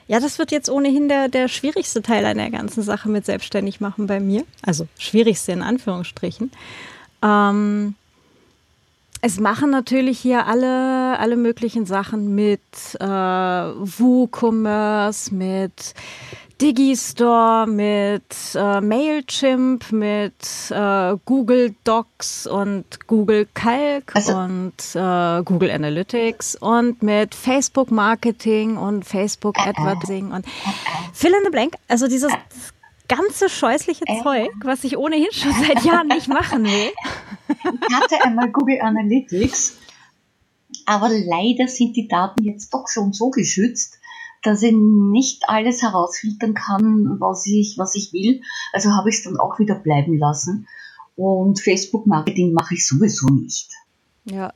[0.07, 3.81] Ja, das wird jetzt ohnehin der, der schwierigste Teil an der ganzen Sache mit selbstständig
[3.81, 4.45] machen bei mir.
[4.61, 6.51] Also schwierigste in Anführungsstrichen.
[7.21, 7.95] Ähm,
[9.21, 12.61] es machen natürlich hier alle, alle möglichen Sachen mit
[12.99, 15.93] äh, WooCommerce, mit
[16.61, 18.23] Digistore, mit
[18.55, 27.03] äh, Mailchimp, mit äh, Google Docs und Google Calc also, und äh, Google Analytics und
[27.03, 30.47] mit Facebook Marketing und Facebook Advertising und
[31.13, 31.75] fill in the blank.
[31.87, 32.31] Also dieses
[33.07, 34.23] ganze scheußliche äh.
[34.23, 36.91] Zeug, was ich ohnehin schon seit Jahren nicht machen will.
[37.89, 39.77] Ich hatte einmal Google Analytics,
[40.85, 43.97] aber leider sind die Daten jetzt doch schon so geschützt,
[44.43, 48.41] dass ich nicht alles herausfiltern kann, was ich, was ich will.
[48.73, 50.67] Also habe ich es dann auch wieder bleiben lassen.
[51.15, 53.71] Und Facebook-Marketing mache ich sowieso nicht.
[54.25, 54.53] Ja.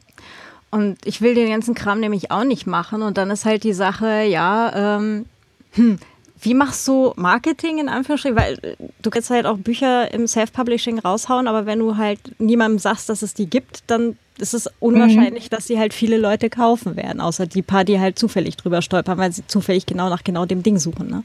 [0.69, 3.01] Und ich will den ganzen Kram nämlich auch nicht machen.
[3.01, 5.25] Und dann ist halt die Sache, ja, ähm,
[5.71, 5.99] hm,
[6.41, 8.37] wie machst du Marketing in Anführungsstrichen?
[8.37, 12.79] Weil äh, du kannst halt auch Bücher im Self-Publishing raushauen, aber wenn du halt niemandem
[12.79, 15.55] sagst, dass es die gibt, dann ist es unwahrscheinlich, mhm.
[15.55, 19.17] dass sie halt viele Leute kaufen werden, außer die paar, die halt zufällig drüber stolpern,
[19.17, 21.07] weil sie zufällig genau nach genau dem Ding suchen.
[21.09, 21.23] Ne?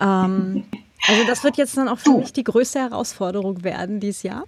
[0.00, 0.64] Ähm,
[1.06, 4.44] also das wird jetzt dann auch für mich die größte Herausforderung werden dieses Jahr.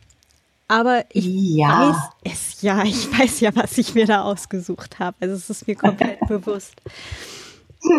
[0.66, 1.88] Aber ich ja.
[1.88, 5.16] weiß es ja, ich weiß ja, was ich mir da ausgesucht habe.
[5.20, 6.74] Also es ist mir komplett bewusst.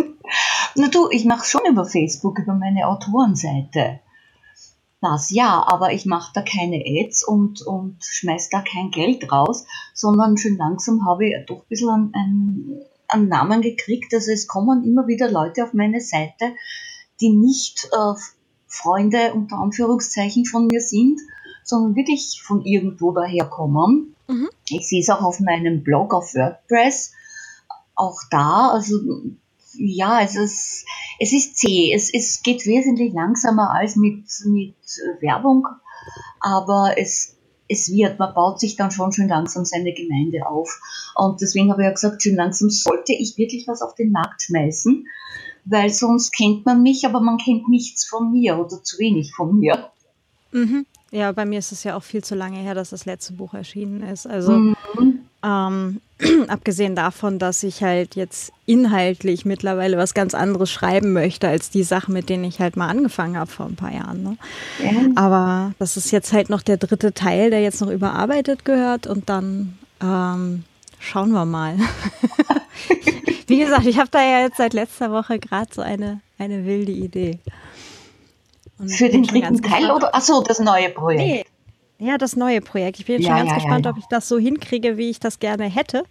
[0.75, 3.99] Na du, ich mache schon über Facebook, über meine Autorenseite.
[5.01, 9.65] Das ja, aber ich mache da keine Ads und, und schmeiß da kein Geld raus,
[9.95, 14.13] sondern schon langsam habe ich doch ein bisschen einen, einen, einen Namen gekriegt.
[14.13, 16.53] Also es kommen immer wieder Leute auf meine Seite,
[17.19, 18.13] die nicht äh,
[18.67, 21.19] Freunde unter Anführungszeichen von mir sind,
[21.63, 24.15] sondern wirklich von irgendwo daherkommen.
[24.27, 24.49] Mhm.
[24.69, 27.13] Ich sehe es auch auf meinem Blog auf WordPress.
[27.95, 28.99] Auch da, also
[29.86, 30.86] ja, es ist,
[31.20, 31.94] es ist zäh.
[31.94, 34.76] Es, es geht wesentlich langsamer als mit, mit
[35.20, 35.67] Werbung,
[36.39, 40.80] aber es, es wird, man baut sich dann schon schön langsam seine Gemeinde auf.
[41.15, 44.44] Und deswegen habe ich ja gesagt, schön langsam sollte ich wirklich was auf den Markt
[44.44, 45.06] schmeißen,
[45.65, 49.60] weil sonst kennt man mich, aber man kennt nichts von mir oder zu wenig von
[49.60, 49.91] mir.
[50.52, 50.86] Mhm.
[51.12, 53.54] Ja, bei mir ist es ja auch viel zu lange her, dass das letzte Buch
[53.54, 54.28] erschienen ist.
[54.28, 55.20] Also mhm.
[55.43, 56.01] Ähm,
[56.47, 61.84] abgesehen davon, dass ich halt jetzt inhaltlich mittlerweile was ganz anderes schreiben möchte als die
[61.84, 64.23] Sachen, mit denen ich halt mal angefangen habe vor ein paar Jahren.
[64.23, 64.38] Ne?
[64.84, 64.91] Ja.
[65.15, 69.30] Aber das ist jetzt halt noch der dritte Teil, der jetzt noch überarbeitet gehört und
[69.30, 70.63] dann ähm,
[70.99, 71.77] schauen wir mal.
[73.47, 76.91] Wie gesagt, ich habe da ja jetzt seit letzter Woche gerade so eine, eine wilde
[76.91, 77.39] Idee.
[78.80, 80.15] Und Für den dritten Teil oder?
[80.15, 81.21] Achso, das neue Projekt.
[81.21, 81.45] Nee.
[82.02, 83.00] Ja, das neue Projekt.
[83.00, 85.12] Ich bin jetzt ja, schon ganz ja, gespannt, ja, ob ich das so hinkriege, wie
[85.12, 86.04] ich das gerne hätte.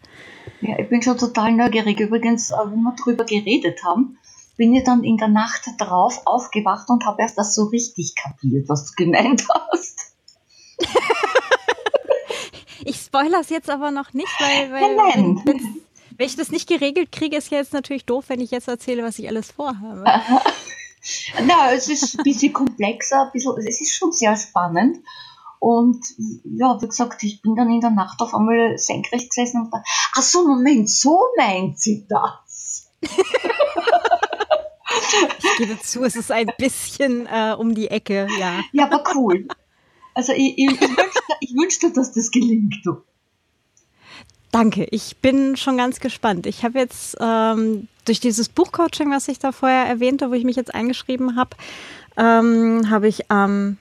[0.60, 1.98] Ja, ich bin schon total neugierig.
[1.98, 4.16] Übrigens, äh, wenn wir darüber geredet haben,
[4.56, 8.68] bin ich dann in der Nacht drauf aufgewacht und habe erst das so richtig kapiert,
[8.68, 10.14] was du gemeint hast.
[12.84, 15.82] ich spoilere es jetzt aber noch nicht, weil, weil nein, nein.
[16.16, 19.02] wenn ich das nicht geregelt kriege, ist ja jetzt natürlich doof, wenn ich jetzt erzähle,
[19.02, 20.04] was ich alles vorhabe.
[21.46, 24.98] Na, es ist ein bisschen komplexer, ein bisschen, es ist schon sehr spannend.
[25.60, 26.04] Und
[26.44, 29.84] ja, wie gesagt, ich bin dann in der Nacht auf einmal senkrecht gesessen und dachte,
[30.16, 32.90] ach so, Moment, so meint sie das.
[35.38, 38.60] ich gebe zu, es ist ein bisschen äh, um die Ecke, ja.
[38.72, 39.46] Ja, aber cool.
[40.14, 42.76] Also ich, ich, ich, wünschte, ich wünschte, dass das gelingt.
[42.82, 43.02] Du.
[44.50, 46.46] Danke, ich bin schon ganz gespannt.
[46.46, 50.56] Ich habe jetzt ähm, durch dieses Buchcoaching, was ich da vorher erwähnte, wo ich mich
[50.56, 51.50] jetzt eingeschrieben habe,
[52.16, 53.78] ähm, habe ich am ähm,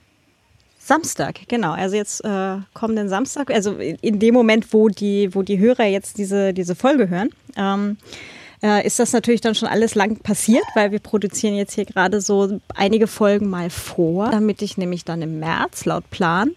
[0.90, 1.72] Samstag, genau.
[1.72, 6.18] Also jetzt äh, kommenden Samstag, also in dem Moment, wo die, wo die Hörer jetzt
[6.18, 7.98] diese, diese Folge hören, ähm,
[8.62, 12.20] äh, ist das natürlich dann schon alles lang passiert, weil wir produzieren jetzt hier gerade
[12.20, 16.52] so einige Folgen mal vor, damit ich nämlich dann im März laut Plan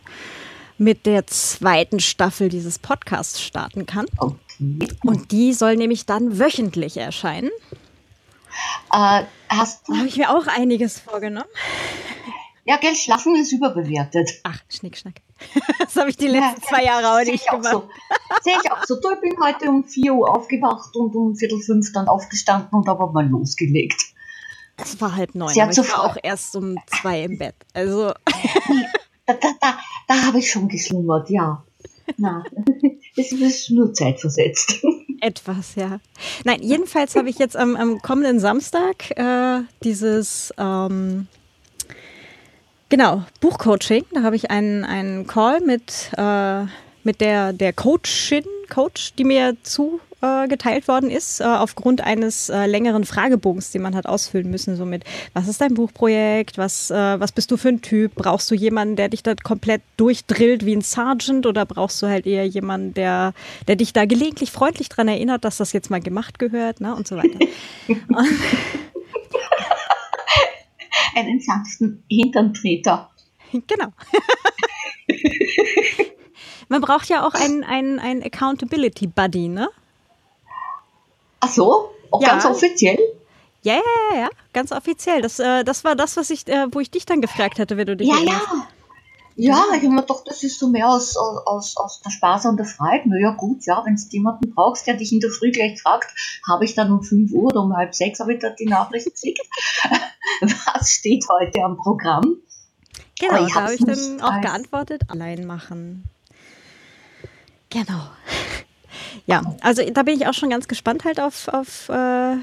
[0.79, 4.07] mit der zweiten Staffel dieses Podcasts starten kann.
[4.17, 4.89] Okay.
[5.05, 7.51] Und die soll nämlich dann wöchentlich erscheinen.
[8.93, 9.97] Äh, hast du.
[9.97, 11.49] Habe ich mir auch einiges vorgenommen.
[12.65, 14.31] Ja, Geld schlafen ist überbewertet.
[14.45, 15.15] Ach, Schnickschnack.
[15.79, 17.65] Das habe ich die letzten ja, zwei Jahre auch nicht gemacht.
[17.73, 17.89] So.
[18.43, 19.01] Sehe ich auch so.
[19.01, 22.87] Du, ich bin heute um 4 Uhr aufgewacht und um Viertel fünf dann aufgestanden und
[22.89, 24.01] habe mal losgelegt.
[24.77, 27.57] Es war halb neun, Sehr aber ich war auch erst um zwei im Bett.
[27.75, 28.13] Also.
[29.25, 31.63] Da, da, da, da habe ich schon geschlummert, ja.
[32.17, 32.43] Na,
[33.17, 34.85] das ist nur zeitversetzt.
[35.21, 36.01] Etwas, ja.
[36.45, 41.29] Nein, jedenfalls habe ich jetzt am, am kommenden Samstag äh, dieses ähm,
[42.93, 44.05] genau Buchcoaching.
[44.13, 46.65] Da habe ich einen, einen Call mit, äh,
[47.03, 50.27] mit der, der Coachin, Coach, die mir zu äh,
[50.87, 55.05] worden ist, äh, aufgrund eines äh, längeren Fragebogens, den man hat ausfüllen müssen, so mit,
[55.33, 58.97] was ist dein Buchprojekt, was, äh, was bist du für ein Typ, brauchst du jemanden,
[58.97, 63.33] der dich da komplett durchdrillt wie ein Sergeant oder brauchst du halt eher jemanden, der,
[63.69, 67.09] der dich da gelegentlich freundlich daran erinnert, dass das jetzt mal gemacht gehört, ne, und
[67.09, 67.39] so weiter.
[71.17, 73.11] Einen sanften Hinterntreter.
[73.53, 73.89] Genau.
[76.69, 79.69] Man braucht ja auch einen, einen, einen Accountability Buddy, ne?
[81.41, 81.91] Ach so?
[82.11, 82.29] Auch ja.
[82.29, 82.99] ganz offiziell?
[83.63, 83.81] Ja, ja,
[84.13, 85.23] ja, ja, ganz offiziell.
[85.23, 87.87] Das, äh, das war das, was ich, äh, wo ich dich dann gefragt hatte, wenn
[87.87, 88.47] du dich Ja, erinnerst.
[88.53, 88.67] ja.
[89.37, 92.59] Ja, ich habe mir gedacht, das ist so mehr aus, aus, aus der Spaß und
[92.59, 93.05] der Freude.
[93.07, 96.13] Na ja, gut, ja, wenn du jemanden brauchst, der dich in der Früh gleich fragt,
[96.47, 99.07] habe ich dann um 5 Uhr oder um halb sechs habe ich da die Nachricht
[99.07, 99.41] gekriegt.
[100.41, 102.37] Was steht heute am Programm?
[103.19, 106.05] Genau, da habe ich dann auch geantwortet, allein machen.
[107.71, 108.01] Genau.
[109.27, 112.37] Ja, also da bin ich auch schon ganz gespannt halt auf, auf äh,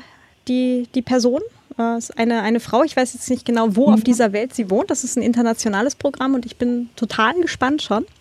[0.49, 1.41] die, die Person.
[1.77, 3.93] Äh, ist eine, eine Frau, ich weiß jetzt nicht genau, wo mhm.
[3.93, 4.89] auf dieser Welt sie wohnt.
[4.89, 8.05] Das ist ein internationales Programm und ich bin total gespannt schon.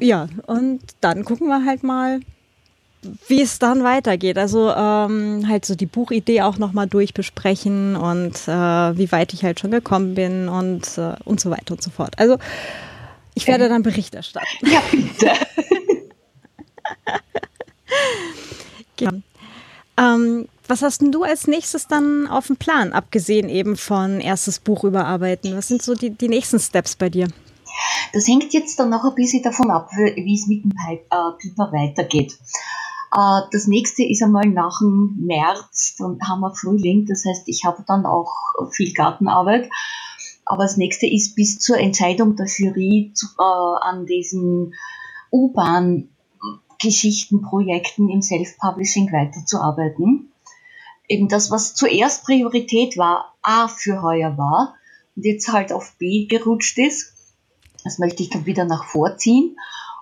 [0.00, 2.20] Ja, und dann gucken wir halt mal,
[3.28, 4.38] wie es dann weitergeht.
[4.38, 9.60] Also ähm, halt so die Buchidee auch nochmal durchbesprechen und äh, wie weit ich halt
[9.60, 12.18] schon gekommen bin und, äh, und so weiter und so fort.
[12.18, 12.38] Also
[13.34, 14.46] ich werde dann Bericht erstatten.
[14.62, 15.32] Ja, bitte.
[19.00, 19.10] ja.
[20.00, 24.60] Ähm, was hast denn du als nächstes dann auf dem Plan, abgesehen eben von erstes
[24.60, 25.56] Buch überarbeiten?
[25.56, 27.28] Was sind so die, die nächsten Steps bei dir?
[28.12, 30.96] Das hängt jetzt dann noch ein bisschen davon ab, wie es mit dem äh,
[31.38, 32.38] Piper weitergeht.
[33.12, 37.64] Äh, das nächste ist einmal nach dem März, dann haben wir Frühling, das heißt, ich
[37.64, 38.32] habe dann auch
[38.70, 39.68] viel Gartenarbeit.
[40.44, 43.42] Aber das nächste ist bis zur Entscheidung der Jury zu, äh,
[43.86, 44.74] an diesen
[45.32, 46.08] U-Bahn
[46.80, 50.29] Geschichtenprojekten im Self-Publishing weiterzuarbeiten.
[51.10, 54.76] Eben das, was zuerst Priorität war, A für heuer war
[55.16, 57.12] und jetzt halt auf B gerutscht ist,
[57.82, 59.56] das möchte ich dann wieder nach vorziehen.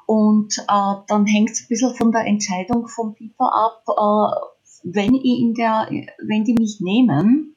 [0.05, 5.15] Und äh, dann hängt es ein bisschen von der Entscheidung vom Piper ab, äh, wenn,
[5.15, 5.89] ich in der,
[6.27, 7.57] wenn die mich nehmen,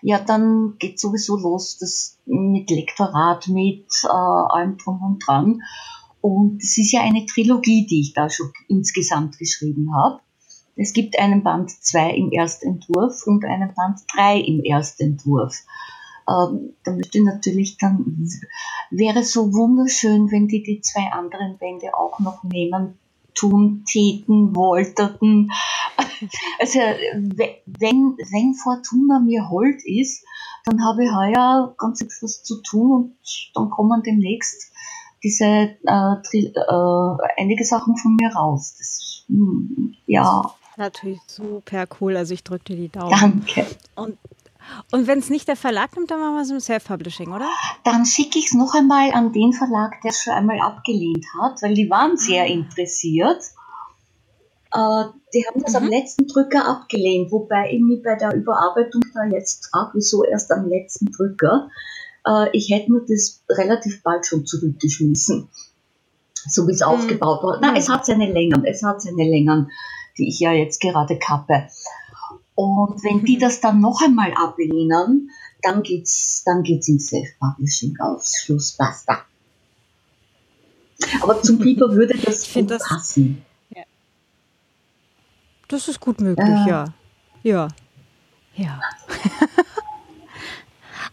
[0.00, 5.62] ja, dann geht sowieso los, das mit Lektorat, mit äh, allem drum und dran.
[6.20, 10.20] Und es ist ja eine Trilogie, die ich da schon insgesamt geschrieben habe.
[10.76, 15.56] Es gibt einen Band 2 im Erstentwurf und einen Band 3 im Erstentwurf.
[16.28, 18.28] Ähm, da möchte ich natürlich dann,
[18.90, 22.98] wäre so wunderschön, wenn die die zwei anderen Bände auch noch nehmen,
[23.34, 25.50] tun, täten, wollten.
[26.58, 30.24] Also, wenn, wenn Fortuna mir hold ist,
[30.64, 33.16] dann habe ich heuer ganz etwas zu tun und
[33.54, 34.72] dann kommen demnächst
[35.22, 38.76] diese äh, äh, einige Sachen von mir raus.
[38.78, 40.54] Das, hm, ja.
[40.76, 42.16] Natürlich super cool.
[42.16, 43.44] Also ich drücke dir die Daumen.
[43.46, 43.66] Danke.
[43.94, 44.18] Und,
[44.92, 47.48] und wenn es nicht der Verlag nimmt, dann machen wir es im Self-Publishing, oder?
[47.84, 51.62] Dann schicke ich es noch einmal an den Verlag, der es schon einmal abgelehnt hat,
[51.62, 52.46] weil die waren sehr ah.
[52.46, 53.42] interessiert.
[54.72, 55.76] Äh, die haben das mhm.
[55.76, 60.52] am letzten Drücker abgelehnt, wobei ich mich bei der Überarbeitung da jetzt frage, wieso erst
[60.52, 61.70] am letzten Drücker.
[62.26, 65.48] Äh, ich hätte mir das relativ bald schon zurückgeschmissen,
[66.48, 66.86] so wie es mhm.
[66.86, 67.60] aufgebaut war.
[67.60, 69.70] Nein, es hat seine Längen, es hat seine Längen,
[70.18, 71.68] die ich ja jetzt gerade kappe.
[72.54, 73.40] Und wenn die mhm.
[73.40, 75.30] das dann noch einmal ablehnen,
[75.62, 78.34] dann geht's, dann geht's ins Self-Publishing aus.
[78.36, 79.24] Schluss, basta.
[81.22, 83.44] Aber zum Piper würde das gut das, passen.
[83.70, 83.82] Ja.
[85.68, 86.84] Das ist gut möglich, äh, ja.
[87.42, 87.68] Ja.
[88.54, 88.80] Ja.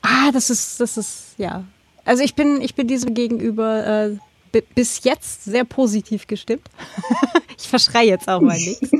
[0.05, 1.63] Ah, das ist, das ist, ja.
[2.03, 4.17] Also ich bin, ich bin diesem gegenüber äh,
[4.61, 6.67] bis jetzt sehr positiv gestimmt.
[7.57, 8.89] ich verschreie jetzt auch mal nichts.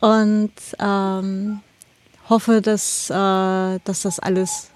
[0.00, 1.60] Und ähm,
[2.28, 3.14] hoffe, dass, äh,
[3.84, 4.70] dass das alles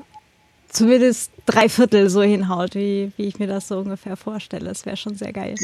[0.69, 4.67] zumindest drei Viertel so hinhaut, wie, wie ich mir das so ungefähr vorstelle.
[4.67, 5.55] Das wäre schon sehr geil.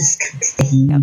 [0.71, 1.01] Ja.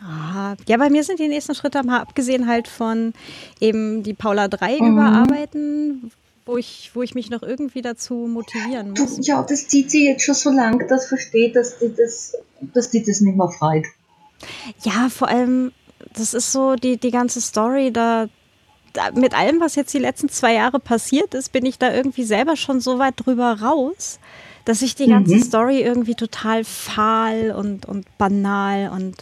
[0.00, 3.12] Ah, ja, bei mir sind die nächsten Schritte, mal abgesehen halt von
[3.60, 4.92] eben die Paula 3 mhm.
[4.92, 6.12] überarbeiten,
[6.48, 9.18] wo ich, wo ich mich noch irgendwie dazu motivieren muss.
[9.26, 13.04] Ja, das zieht sie jetzt schon so lang, dass versteht, dass die das, dass die
[13.04, 13.84] das nicht mehr freut.
[14.82, 15.72] Ja, vor allem,
[16.14, 18.28] das ist so die, die ganze Story, da,
[18.94, 22.24] da, mit allem, was jetzt die letzten zwei Jahre passiert ist, bin ich da irgendwie
[22.24, 24.18] selber schon so weit drüber raus,
[24.64, 25.42] dass ich die ganze mhm.
[25.42, 29.16] Story irgendwie total fahl und, und banal und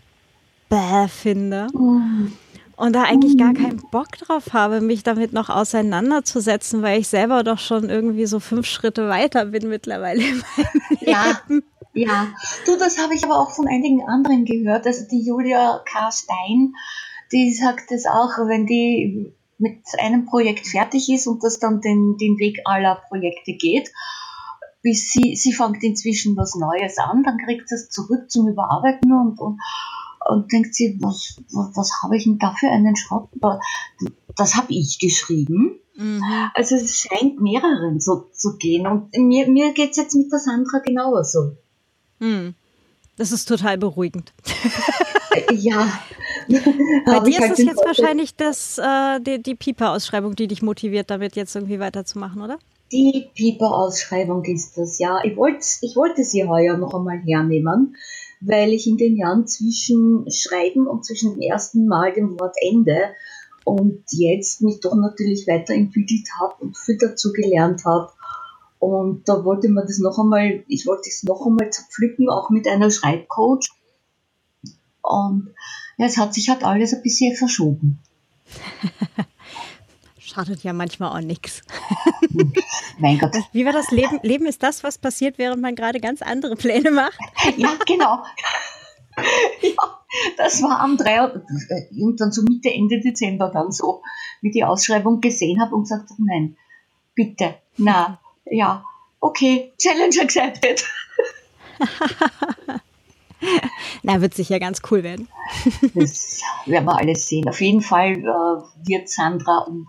[0.68, 1.66] bäh finde.
[1.74, 2.32] Mhm.
[2.76, 7.42] Und da eigentlich gar keinen Bock drauf habe, mich damit noch auseinanderzusetzen, weil ich selber
[7.42, 11.40] doch schon irgendwie so fünf Schritte weiter bin mittlerweile in meinem ja.
[11.48, 11.64] Leben.
[11.94, 12.28] Ja,
[12.66, 14.86] du, das habe ich aber auch von einigen anderen gehört.
[14.86, 16.12] Also die Julia K.
[16.12, 16.74] Stein,
[17.32, 22.18] die sagt das auch, wenn die mit einem Projekt fertig ist und das dann den,
[22.18, 23.90] den Weg aller Projekte geht,
[24.82, 29.10] bis sie, sie fängt inzwischen was Neues an, dann kriegt sie es zurück zum Überarbeiten
[29.12, 29.58] und, und,
[30.28, 33.28] und denkt sie, was, was, was habe ich denn da für einen Schrott?
[34.36, 35.80] Das habe ich geschrieben.
[35.96, 36.22] Mhm.
[36.54, 38.86] Also es scheint mehreren so zu gehen.
[38.86, 41.56] Und mir, mir geht es jetzt mit der Sandra genauso.
[42.18, 42.54] Mhm.
[43.16, 44.32] Das ist total beruhigend.
[45.52, 46.00] ja.
[46.48, 51.10] Bei dir ist halt es jetzt wahrscheinlich das, äh, die, die Pieper-Ausschreibung, die dich motiviert,
[51.10, 52.58] damit jetzt irgendwie weiterzumachen, oder?
[52.92, 55.18] Die Pieper-Ausschreibung ist das, ja.
[55.24, 57.96] Ich wollte ich wollte sie heuer noch einmal hernehmen,
[58.40, 63.14] weil ich in den Jahren zwischen Schreiben und zwischen dem ersten Mal dem Wort Ende
[63.64, 68.12] und jetzt mich doch natürlich weiterentwickelt habe und viel dazu gelernt habe.
[68.78, 72.68] Und da wollte man das noch einmal, ich wollte es noch einmal zerpflücken, auch mit
[72.68, 73.70] einer Schreibcoach.
[75.02, 75.54] Und
[75.98, 77.98] ja, es hat sich halt alles ein bisschen verschoben.
[80.26, 81.62] Schadet ja manchmal auch nichts.
[82.98, 83.36] Mein Gott.
[83.52, 84.18] Wie war das Leben?
[84.22, 87.16] Leben ist das, was passiert, während man gerade ganz andere Pläne macht?
[87.56, 88.24] Ja, genau.
[89.62, 90.00] Ja,
[90.36, 91.42] das war am 3.
[91.92, 94.02] irgendwann so Mitte, Ende Dezember dann so,
[94.42, 96.56] wie die Ausschreibung gesehen habe und gesagt habe, nein,
[97.14, 98.84] bitte, na, ja,
[99.20, 100.84] okay, Challenge accepted.
[104.02, 105.28] Na, wird sicher ganz cool werden.
[105.94, 107.48] das werden wir alles sehen.
[107.48, 109.88] Auf jeden Fall äh, wird Sandra um,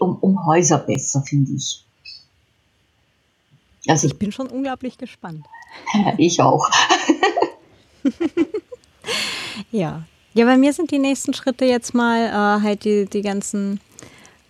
[0.00, 1.84] um, um Häuser besser, finde ich.
[3.88, 5.46] Also, ich bin schon unglaublich gespannt.
[6.18, 6.68] Ich auch.
[9.70, 10.02] ja.
[10.32, 13.80] Ja, bei mir sind die nächsten Schritte jetzt mal äh, halt die, die ganzen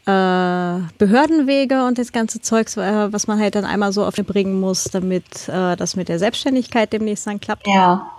[0.06, 4.58] äh, Behördenwege und das ganze Zeugs, äh, was man halt dann einmal so auf bringen
[4.60, 7.66] muss, damit äh, das mit der Selbstständigkeit demnächst dann klappt.
[7.66, 8.10] Ja.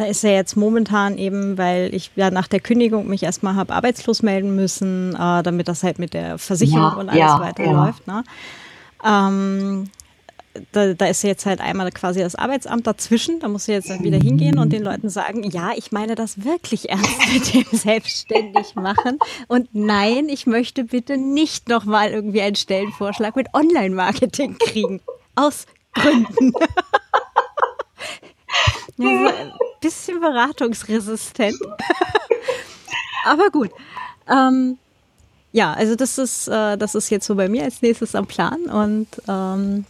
[0.00, 3.74] Da ist ja jetzt momentan eben, weil ich ja nach der Kündigung mich erstmal habe
[3.74, 8.02] arbeitslos melden müssen, äh, damit das halt mit der Versicherung ja, und alles ja, weiterläuft.
[8.06, 8.14] Ja.
[8.14, 8.24] Ne?
[9.04, 9.90] Ähm,
[10.72, 13.40] da, da ist jetzt halt einmal quasi das Arbeitsamt dazwischen.
[13.40, 16.44] Da muss ich jetzt dann wieder hingehen und den Leuten sagen, ja, ich meine das
[16.44, 19.18] wirklich ernst mit dem selbstständig machen.
[19.48, 25.02] Und nein, ich möchte bitte nicht nochmal irgendwie einen Stellenvorschlag mit Online-Marketing kriegen.
[25.34, 26.54] Aus Gründen.
[28.96, 29.30] ja,
[29.80, 31.56] bisschen beratungsresistent.
[33.24, 33.70] Aber gut.
[34.28, 34.78] Ähm,
[35.52, 38.62] ja, also das ist, äh, das ist jetzt so bei mir als nächstes am Plan
[38.62, 39.84] und ähm,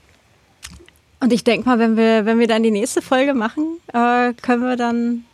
[1.22, 4.62] und ich denke mal, wenn wir, wenn wir dann die nächste Folge machen, äh, können
[4.62, 5.24] wir dann,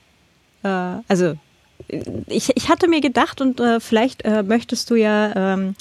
[0.65, 1.35] äh, also
[2.27, 5.77] ich, ich hatte mir gedacht und äh, vielleicht äh, möchtest du ja ähm,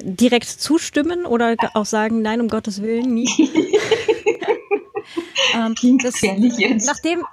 [0.00, 3.28] direkt zustimmen oder auch sagen, nein, um Gottes Willen, nie.
[5.54, 6.22] ähm, das,
[6.86, 7.24] nachdem,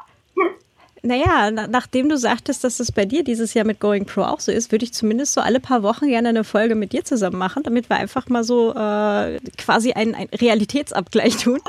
[1.06, 4.40] naja, na, nachdem du sagtest, dass das bei dir dieses Jahr mit Going Pro auch
[4.40, 7.38] so ist, würde ich zumindest so alle paar Wochen gerne eine Folge mit dir zusammen
[7.38, 11.60] machen, damit wir einfach mal so äh, quasi einen, einen Realitätsabgleich tun.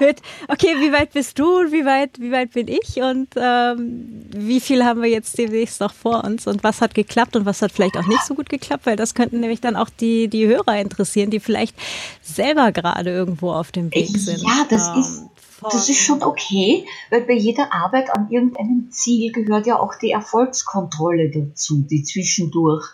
[0.00, 4.26] mit, okay, wie weit bist du und wie weit, wie weit bin ich und ähm,
[4.30, 7.62] wie viel haben wir jetzt demnächst noch vor uns und was hat geklappt und was
[7.62, 10.46] hat vielleicht auch nicht so gut geklappt, weil das könnten nämlich dann auch die, die
[10.46, 11.76] Hörer interessieren, die vielleicht
[12.22, 14.42] selber gerade irgendwo auf dem Weg sind.
[14.42, 15.24] Ja, das ähm, ist
[15.62, 20.10] das ist schon okay, weil bei jeder Arbeit an irgendeinem Ziel gehört ja auch die
[20.10, 22.84] Erfolgskontrolle dazu, die zwischendurch.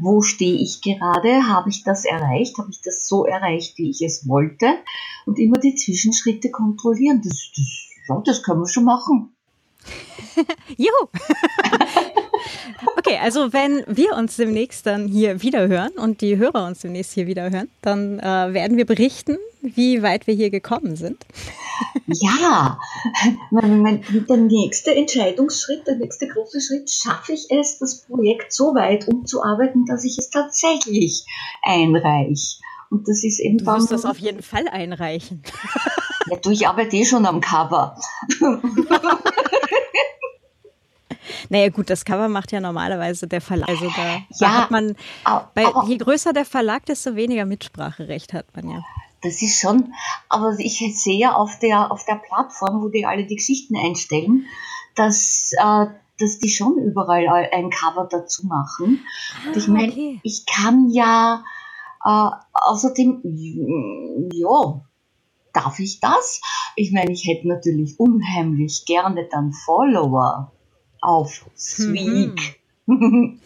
[0.00, 1.48] Wo stehe ich gerade?
[1.48, 2.56] Habe ich das erreicht?
[2.58, 4.78] Habe ich das so erreicht, wie ich es wollte?
[5.26, 7.20] Und immer die Zwischenschritte kontrollieren.
[7.22, 9.34] Das, das, ja, das können wir schon machen.
[10.76, 11.08] Juhu!
[12.96, 17.26] Okay, also wenn wir uns demnächst dann hier wiederhören und die Hörer uns demnächst hier
[17.26, 21.24] wiederhören, dann äh, werden wir berichten, wie weit wir hier gekommen sind.
[22.06, 22.78] Ja,
[23.50, 29.84] der nächste Entscheidungsschritt, der nächste große Schritt, schaffe ich es, das Projekt so weit umzuarbeiten,
[29.86, 31.24] dass ich es tatsächlich
[31.62, 32.58] einreiche.
[32.90, 35.42] Und das ist eben Du musst das auf jeden Fall einreichen.
[36.30, 38.00] Ja, du, ich arbeite eh schon am Cover.
[41.48, 43.68] Naja, gut, das Cover macht ja normalerweise der Verlag.
[43.68, 44.96] Also da, Ja, da hat man,
[45.54, 48.82] bei, je größer der Verlag, desto weniger Mitspracherecht hat man ja.
[49.22, 49.92] Das ist schon,
[50.28, 54.46] aber ich sehe auf der, auf der Plattform, wo die alle die Geschichten einstellen,
[54.94, 55.86] dass, äh,
[56.20, 59.04] dass die schon überall ein Cover dazu machen.
[59.46, 60.20] Und ich Ah, meine, okay.
[60.22, 61.42] ich kann ja
[62.04, 63.22] äh, außerdem,
[64.32, 64.80] ja,
[65.52, 66.40] darf ich das?
[66.76, 70.52] Ich meine, ich hätte natürlich unheimlich gerne dann Follower
[71.00, 72.60] auf Sweek.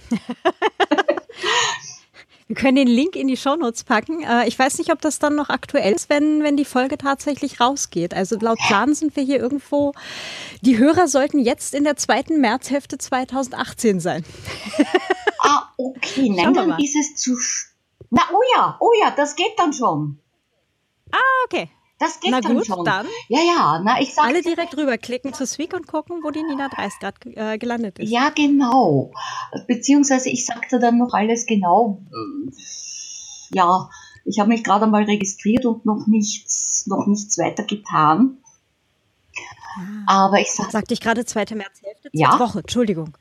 [2.53, 4.23] Wir können den Link in die Shownotes packen.
[4.23, 7.61] Äh, ich weiß nicht, ob das dann noch aktuell ist, wenn, wenn die Folge tatsächlich
[7.61, 8.13] rausgeht.
[8.13, 9.95] Also laut Plan sind wir hier irgendwo.
[10.61, 14.23] Die Hörer sollten jetzt in der zweiten Märzhälfte 2018 sein.
[15.41, 17.39] ah, okay, nein, dann ist es zu.
[18.11, 20.19] Na, oh ja, oh ja, das geht dann schon.
[21.11, 21.71] Ah, okay.
[22.03, 22.85] Das geht Na dann gut, schon.
[22.85, 24.25] dann Ja, ja, na, ich sag.
[24.25, 28.11] alle direkt rüberklicken zu Sweek und gucken, wo die Nina Dreist gerade äh, gelandet ist.
[28.11, 29.13] Ja, genau.
[29.69, 32.03] Beziehungsweise ich sagte dann noch alles genau.
[33.51, 33.89] Ja,
[34.25, 38.39] ich habe mich gerade einmal registriert und noch nichts, noch nichts weiter getan.
[40.09, 42.09] Aber ich sag, Sagte ich gerade zweite Märzhälfte?
[42.13, 42.37] Ja.
[42.41, 43.17] Woche, Entschuldigung.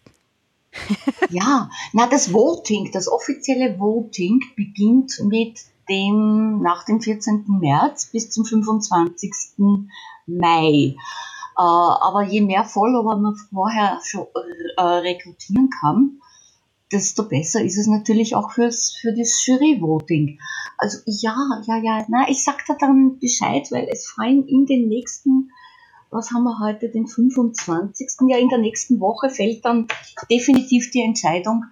[1.29, 5.59] ja, na, das Voting, das offizielle Voting beginnt mit
[5.89, 7.45] dem, nach dem 14.
[7.59, 9.31] März bis zum 25.
[10.25, 10.95] Mai.
[11.57, 14.27] Äh, aber je mehr Follower man vorher schon
[14.77, 16.21] äh, rekrutieren kann,
[16.91, 20.39] desto besser ist es natürlich auch fürs, für das Jury-Voting.
[20.77, 21.35] Also ja,
[21.67, 25.51] ja, ja, na, ich sag da dann Bescheid, weil es fallen in den nächsten,
[26.09, 28.09] was haben wir heute, den 25.
[28.27, 29.87] Ja, in der nächsten Woche fällt dann
[30.29, 31.65] definitiv die Entscheidung,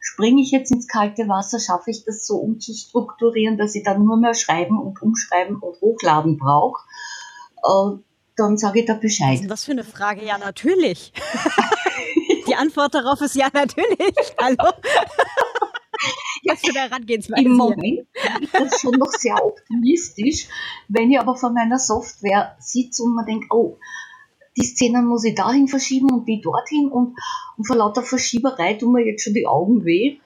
[0.00, 4.16] springe ich jetzt ins kalte Wasser, schaffe ich das so umzustrukturieren, dass ich dann nur
[4.16, 6.82] mehr schreiben und umschreiben und hochladen brauche.
[7.64, 7.98] Äh,
[8.36, 9.40] dann sage ich da Was Bescheid.
[9.40, 10.24] ist das für eine Frage?
[10.24, 11.12] Ja, natürlich.
[12.46, 14.14] Die Antwort darauf ist ja, natürlich.
[14.40, 14.56] Hallo?
[16.46, 17.42] Was für eine Herangehensweise.
[17.44, 17.56] Im.
[17.56, 18.06] Moment
[18.40, 20.48] ist das schon noch sehr optimistisch.
[20.88, 23.78] Wenn ich aber vor meiner Software sitze und man denkt, oh,
[24.58, 27.16] die Szenen muss ich dahin verschieben und die dorthin und,
[27.56, 30.18] und vor lauter Verschieberei tun mir jetzt schon die Augen weh,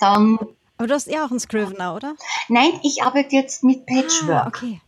[0.00, 0.38] dann,
[0.76, 2.14] Aber du hast ja auch einen Scrivener, oder?
[2.48, 4.30] nein, ich arbeite jetzt mit Patchwork.
[4.30, 4.80] Ah, okay.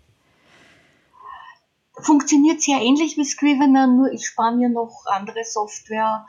[2.02, 6.26] Funktioniert sehr ähnlich wie Scrivener, nur ich spare mir noch andere Software,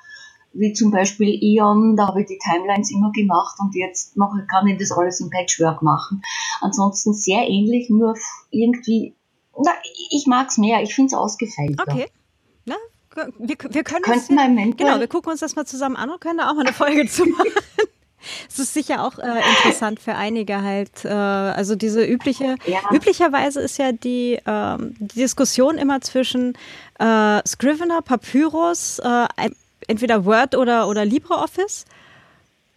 [0.54, 4.68] wie zum Beispiel Eon, da habe ich die Timelines immer gemacht und jetzt mache, kann
[4.68, 6.22] ich das alles im Patchwork machen.
[6.60, 8.16] Ansonsten sehr ähnlich, nur
[8.50, 9.16] irgendwie,
[9.58, 9.72] na,
[10.10, 11.84] ich mag es mehr, ich finde es ausgefeilter.
[11.88, 12.08] Okay.
[12.66, 12.76] Na,
[13.40, 16.10] wir, wir können uns, Könnten wir eventuell, genau, wir gucken uns das mal zusammen an
[16.10, 17.50] und können da auch mal eine Folge zu machen.
[18.48, 21.06] Es ist sicher auch äh, interessant für einige halt.
[21.06, 22.80] Äh, also diese übliche, Ja.
[22.94, 26.54] üblicherweise ist ja die, ähm, die Diskussion immer zwischen
[27.00, 29.28] äh, Scrivener, Papyrus, äh,
[29.88, 31.86] entweder Word oder, oder LibreOffice.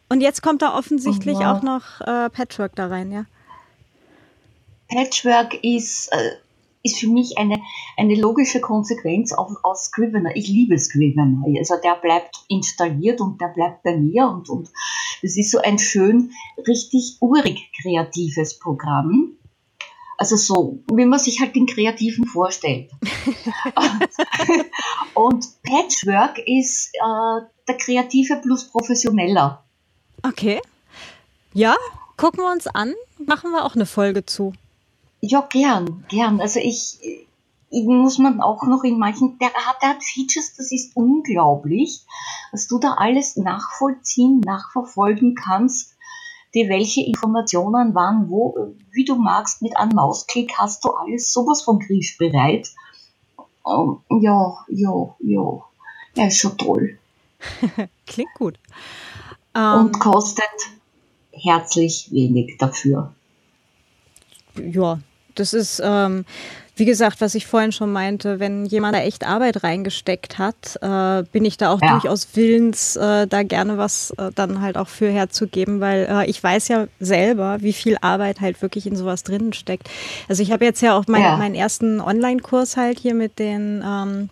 [0.09, 1.53] Und jetzt kommt da offensichtlich Ja.
[1.55, 3.27] auch noch äh, Patchwork da rein, ja.
[4.89, 6.31] Patchwork ist, äh,
[6.85, 7.61] ist für mich eine,
[7.97, 10.37] eine logische Konsequenz auf, aus Scrivener.
[10.37, 11.43] Ich liebe Scrivener.
[11.59, 14.69] Also der bleibt installiert und der bleibt bei mir und, und
[15.23, 16.31] das ist so ein schön,
[16.69, 19.33] richtig urig kreatives Programm.
[20.17, 22.91] Also so, wie man sich halt den Kreativen vorstellt.
[25.15, 29.65] und Patchwork ist äh, der Kreative plus Professioneller.
[30.23, 30.61] Okay.
[31.53, 31.75] Ja,
[32.17, 32.95] gucken wir uns an.
[33.19, 34.53] Machen wir auch eine Folge zu.
[35.27, 36.39] Ja, gern, gern.
[36.39, 36.99] Also ich,
[37.71, 42.03] ich muss man auch noch in manchen, der hat, der hat Features, das ist unglaublich,
[42.53, 45.97] dass du da alles nachvollziehen, nachverfolgen kannst,
[46.55, 51.63] dir welche Informationen wann, wo, wie du magst, mit einem Mausklick hast du alles sowas
[51.63, 52.69] von griffbereit.
[53.63, 55.65] Um, ja, ja, ja.
[56.17, 56.99] Ja, ist schon toll.
[58.07, 58.59] Klingt gut.
[59.55, 60.45] Ähm, Und kostet
[61.33, 63.15] herzlich wenig dafür.
[64.57, 65.01] Ja,
[65.35, 66.25] das ist, ähm,
[66.77, 71.23] wie gesagt, was ich vorhin schon meinte, wenn jemand da echt Arbeit reingesteckt hat, äh,
[71.31, 71.93] bin ich da auch Ja.
[71.93, 76.43] durchaus willens, äh, da gerne was äh, dann halt auch für herzugeben, weil äh, ich
[76.43, 79.89] weiß ja selber, wie viel Arbeit halt wirklich in sowas drinnen steckt.
[80.29, 81.37] Also ich habe jetzt ja auch mein, Ja.
[81.37, 84.31] meinen ersten Online-Kurs halt hier mit den ähm,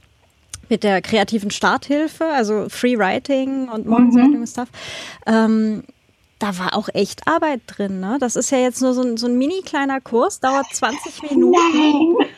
[0.69, 4.69] mit der kreativen Starthilfe, also Free Writing und Morgenseitigen und Stuff.
[5.27, 5.85] Ähm,
[6.43, 8.01] da war auch echt Arbeit drin.
[8.01, 8.19] Ne?
[8.21, 11.53] Das ist ja jetzt nur so ein, so ein mini kleiner Kurs, dauert 20 Minuten.
[11.53, 12.29] Nein!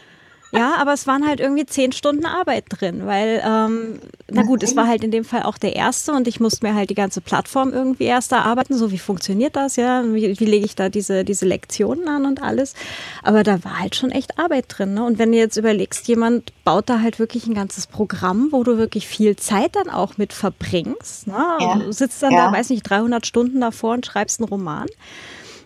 [0.54, 3.98] Ja, aber es waren halt irgendwie zehn Stunden Arbeit drin, weil, ähm,
[4.30, 6.74] na gut, es war halt in dem Fall auch der erste und ich musste mir
[6.74, 10.64] halt die ganze Plattform irgendwie erst erarbeiten, so wie funktioniert das, ja, wie, wie lege
[10.64, 12.74] ich da diese, diese Lektionen an und alles.
[13.22, 14.94] Aber da war halt schon echt Arbeit drin.
[14.94, 15.04] Ne?
[15.04, 18.78] Und wenn du jetzt überlegst, jemand baut da halt wirklich ein ganzes Programm, wo du
[18.78, 21.26] wirklich viel Zeit dann auch mit verbringst.
[21.26, 21.44] Ne?
[21.60, 21.76] Ja.
[21.76, 22.46] Du sitzt dann ja.
[22.46, 24.86] da, weiß nicht, 300 Stunden davor und schreibst einen Roman.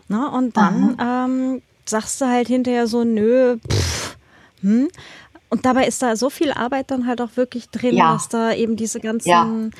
[0.09, 0.31] Ne?
[0.31, 4.08] Und dann ähm, sagst du halt hinterher so, nö, pff,
[4.63, 4.89] hm?
[5.51, 8.13] Und dabei ist da so viel Arbeit dann halt auch wirklich drin, ja.
[8.13, 9.71] dass da eben diese ganzen ja.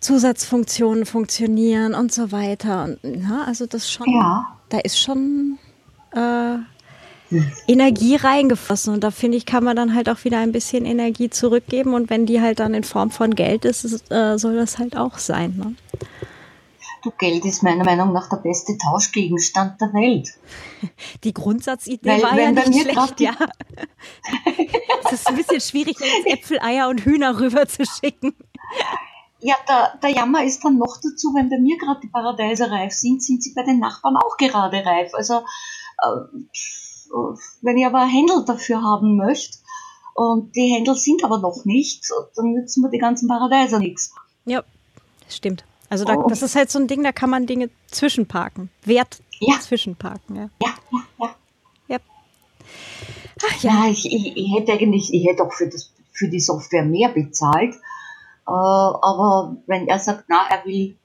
[0.00, 2.84] Zusatzfunktionen funktionieren und so weiter.
[2.84, 4.46] Und, na, also das schon, ja.
[4.70, 5.58] da ist schon
[6.12, 6.56] äh,
[7.28, 7.52] hm.
[7.68, 8.94] Energie reingeflossen.
[8.94, 11.94] Und da finde ich, kann man dann halt auch wieder ein bisschen Energie zurückgeben.
[11.94, 14.96] Und wenn die halt dann in Form von Geld ist, ist äh, soll das halt
[14.96, 15.54] auch sein.
[15.56, 15.74] Ne?
[17.04, 20.30] Du, Geld ist meiner Meinung nach der beste Tauschgegenstand der Welt.
[21.24, 23.34] Die Grundsatzidee Weil, war ja nicht schlecht, ja.
[25.04, 28.34] es ist ein bisschen schwierig, jetzt Äpfel, Eier und Hühner rüber zu schicken.
[29.40, 32.94] Ja, der, der Jammer ist dann noch dazu, wenn bei mir gerade die Paradeise reif
[32.94, 35.12] sind, sind sie bei den Nachbarn auch gerade reif.
[35.12, 35.34] Also,
[35.98, 36.40] äh,
[37.60, 39.58] wenn ich aber Händel dafür haben möchte,
[40.14, 44.14] und die Händel sind aber noch nicht, dann nützen mir die ganzen Paradeiser nichts.
[44.46, 44.62] Ja,
[45.28, 45.64] stimmt.
[45.94, 46.26] Also da, oh.
[46.28, 48.68] das ist halt so ein Ding, da kann man Dinge zwischenparken.
[48.82, 49.60] Wert ja.
[49.60, 50.50] zwischenparken, ja.
[50.60, 51.34] Ja, ja, ja.
[51.86, 51.98] ja.
[53.48, 53.70] Ach ja.
[53.70, 57.10] ja ich, ich, ich, hätte eigentlich, ich hätte auch für, das, für die Software mehr
[57.10, 57.76] bezahlt.
[57.76, 60.96] Äh, aber wenn er sagt, na, er will,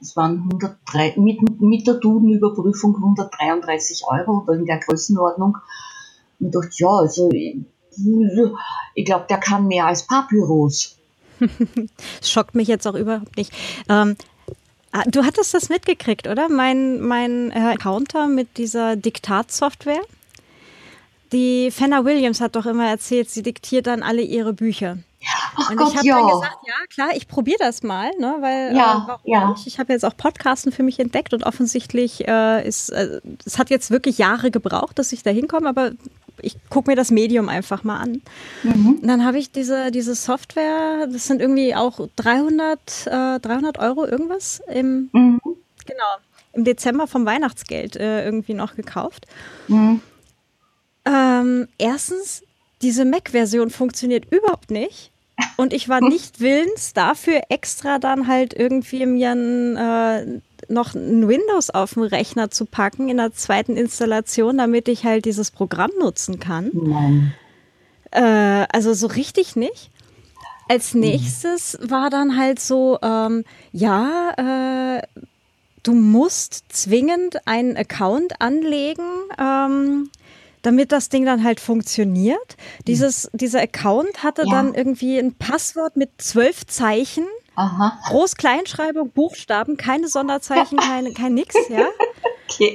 [0.00, 5.58] es waren 103, mit, mit der Duden-Überprüfung 133 Euro oder in der Größenordnung.
[6.40, 7.58] Und ich dachte, ja, also ich,
[8.94, 10.96] ich glaube, der kann mehr als Papyrus.
[12.22, 13.52] schockt mich jetzt auch überhaupt nicht.
[13.88, 14.16] Ähm,
[14.92, 16.48] ah, du hattest das mitgekriegt, oder?
[16.48, 20.02] Mein, mein äh, Counter mit dieser Diktatsoftware.
[21.32, 24.98] Die Fenner Williams hat doch immer erzählt, sie diktiert dann alle ihre Bücher.
[25.56, 28.76] Ach und Gott, ich habe dann gesagt, ja klar, ich probiere das mal, ne, weil
[28.76, 29.54] ja, äh, ja.
[29.64, 33.70] ich habe jetzt auch Podcasten für mich entdeckt und offensichtlich äh, ist äh, es hat
[33.70, 35.92] jetzt wirklich Jahre gebraucht, dass ich da hinkomme, aber
[36.40, 38.22] ich gucke mir das Medium einfach mal an.
[38.62, 38.98] Mhm.
[39.00, 44.04] Und dann habe ich diese, diese Software, das sind irgendwie auch 300, äh, 300 Euro
[44.04, 45.40] irgendwas im, mhm.
[45.86, 46.16] genau,
[46.52, 49.26] im Dezember vom Weihnachtsgeld äh, irgendwie noch gekauft.
[49.68, 50.00] Mhm.
[51.04, 52.42] Ähm, erstens,
[52.82, 55.10] diese Mac-Version funktioniert überhaupt nicht.
[55.56, 61.28] Und ich war nicht willens, dafür extra dann halt irgendwie mir ein, äh, noch ein
[61.28, 65.90] Windows auf dem Rechner zu packen in der zweiten Installation, damit ich halt dieses Programm
[65.98, 66.70] nutzen kann.
[66.72, 67.34] Nein.
[68.10, 69.90] Äh, also so richtig nicht.
[70.68, 75.02] Als nächstes war dann halt so, ähm, ja, äh,
[75.82, 79.04] du musst zwingend einen Account anlegen.
[79.38, 80.10] Ähm,
[80.64, 82.56] damit das Ding dann halt funktioniert.
[82.86, 84.50] Dieses, dieser Account hatte ja.
[84.50, 87.98] dann irgendwie ein Passwort mit zwölf Zeichen Aha.
[88.08, 91.86] Groß-Kleinschreibung, Buchstaben, keine Sonderzeichen, keine, kein nix, ja.
[92.48, 92.74] Okay.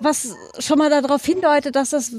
[0.00, 2.12] Was schon mal darauf hindeutet, dass das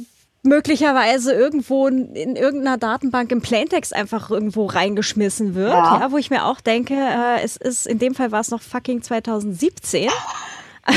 [0.43, 6.29] möglicherweise irgendwo in irgendeiner Datenbank im Plaintext einfach irgendwo reingeschmissen wird, ja, ja wo ich
[6.29, 10.09] mir auch denke, äh, es ist, in dem Fall war es noch fucking 2017.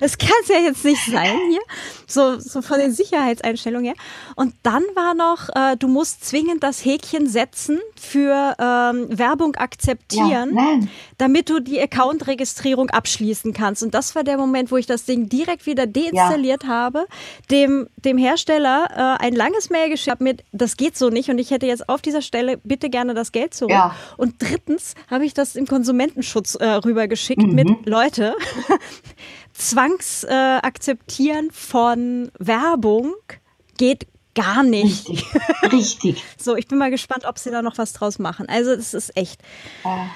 [0.00, 1.60] Es kann es ja jetzt nicht sein hier,
[2.06, 3.94] so, so von den Sicherheitseinstellungen her.
[4.34, 10.54] Und dann war noch, äh, du musst zwingend das Häkchen setzen für ähm, Werbung akzeptieren,
[10.56, 10.86] ja,
[11.18, 13.82] damit du die Account-Registrierung abschließen kannst.
[13.82, 16.68] Und das war der Moment, wo ich das Ding direkt wieder deinstalliert ja.
[16.68, 17.06] habe,
[17.50, 21.38] dem, dem Hersteller äh, ein langes Mail geschickt habe mit, das geht so nicht und
[21.38, 23.72] ich hätte jetzt auf dieser Stelle bitte gerne das Geld zurück.
[23.72, 23.94] Ja.
[24.16, 27.54] Und drittens habe ich das im Konsumentenschutz äh, rübergeschickt mhm.
[27.54, 28.34] mit, Leute,
[29.52, 33.14] Zwangsakzeptieren äh, von Werbung
[33.78, 35.08] geht gar nicht.
[35.08, 35.72] Richtig.
[35.72, 36.24] Richtig.
[36.38, 38.48] so, ich bin mal gespannt, ob sie da noch was draus machen.
[38.48, 39.40] Also, es ist echt.
[39.84, 40.06] Äh,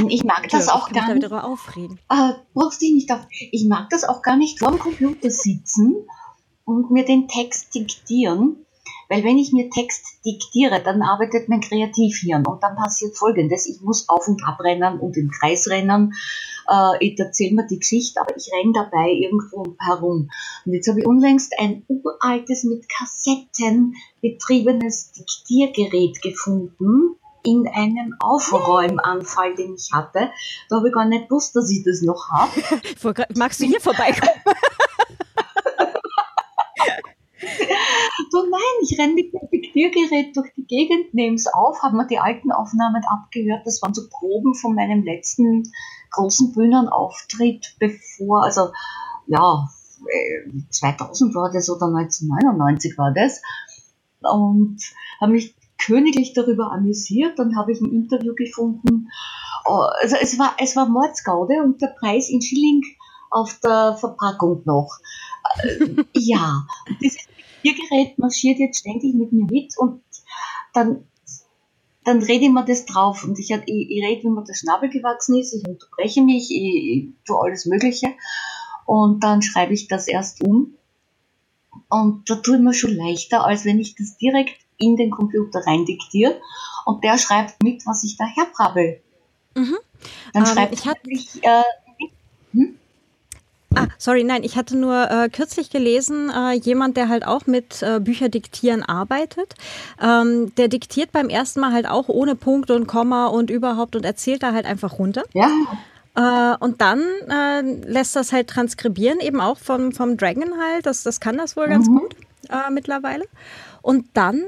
[0.00, 1.22] nein, ich mag das auch ich gar nicht.
[1.22, 1.98] Darüber aufregen.
[2.10, 3.26] Äh, brauchst dich nicht auf.
[3.30, 5.94] Ich mag das auch gar nicht vor dem Computer sitzen
[6.64, 8.64] und mir den Text diktieren.
[9.08, 13.66] Weil wenn ich mir Text diktiere, dann arbeitet mein Kreativhirn und dann passiert Folgendes.
[13.66, 16.14] Ich muss auf und ab rennen und im Kreis rennen
[16.68, 20.30] äh, ich erzähle mir die Geschichte, aber ich renne dabei irgendwo herum.
[20.64, 29.54] Und jetzt habe ich unlängst ein uraltes, mit Kassetten betriebenes Diktiergerät gefunden in einem Aufräumanfall,
[29.54, 30.30] den ich hatte.
[30.68, 33.24] Da habe ich gar nicht gewusst, dass ich das noch habe.
[33.36, 34.32] Magst du hier vorbeikommen?
[38.32, 42.06] du nein, ich renne mit dem Diktiergerät durch die Gegend, nehme es auf, habe mir
[42.06, 43.66] die alten Aufnahmen abgehört.
[43.66, 45.70] Das waren so Proben von meinem letzten
[46.14, 48.72] großen Bühnenauftritt, bevor, also
[49.26, 49.68] ja,
[50.70, 53.40] 2000 war das oder 1999 war das.
[54.20, 54.78] Und
[55.20, 55.54] habe mich
[55.84, 57.38] königlich darüber amüsiert.
[57.38, 59.08] Dann habe ich ein Interview gefunden.
[59.66, 62.82] Oh, also es war, es war Mordsgaude und der Preis in Schilling
[63.30, 64.90] auf der Verpackung noch.
[65.62, 66.66] Äh, ja,
[67.00, 67.26] dieses
[67.62, 70.02] Gerät marschiert jetzt ständig mit mir mit und
[70.74, 71.06] dann,
[72.04, 74.90] dann rede ich mir das drauf und ich, ich, ich rede, wie mir der Schnabel
[74.90, 78.08] gewachsen ist, ich unterbreche mich, ich, ich tue alles Mögliche
[78.84, 80.74] und dann schreibe ich das erst um
[81.88, 85.60] und da tue ich mir schon leichter, als wenn ich das direkt in den Computer
[85.66, 86.40] rein diktiere
[86.84, 89.00] und der schreibt mit, was ich da herbrabbel.
[89.56, 89.76] Mhm.
[90.32, 91.62] Dann ähm, schreibt ich, ich äh,
[92.52, 92.78] hm?
[93.76, 97.82] Ah, sorry, nein, ich hatte nur äh, kürzlich gelesen, äh, jemand, der halt auch mit
[97.82, 99.54] äh, Bücher diktieren arbeitet,
[100.00, 104.04] ähm, der diktiert beim ersten Mal halt auch ohne Punkt und Komma und überhaupt und
[104.04, 105.24] erzählt da halt einfach runter.
[105.32, 105.50] Ja.
[106.14, 111.02] Äh, und dann äh, lässt das halt transkribieren, eben auch vom, vom Dragon halt, das,
[111.02, 111.70] das kann das wohl mhm.
[111.70, 112.14] ganz gut
[112.50, 113.24] äh, mittlerweile.
[113.82, 114.42] Und dann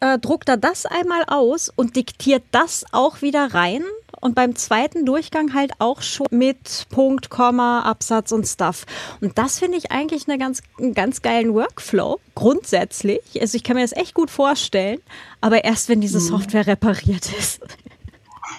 [0.00, 3.84] äh, druckt er das einmal aus und diktiert das auch wieder rein
[4.22, 8.86] und beim zweiten Durchgang halt auch schon mit Punkt, Komma, Absatz und Stuff.
[9.20, 13.20] Und das finde ich eigentlich eine ganz, einen ganz geilen Workflow, grundsätzlich.
[13.40, 15.00] Also ich kann mir das echt gut vorstellen,
[15.40, 16.24] aber erst wenn diese mhm.
[16.24, 17.60] Software repariert ist.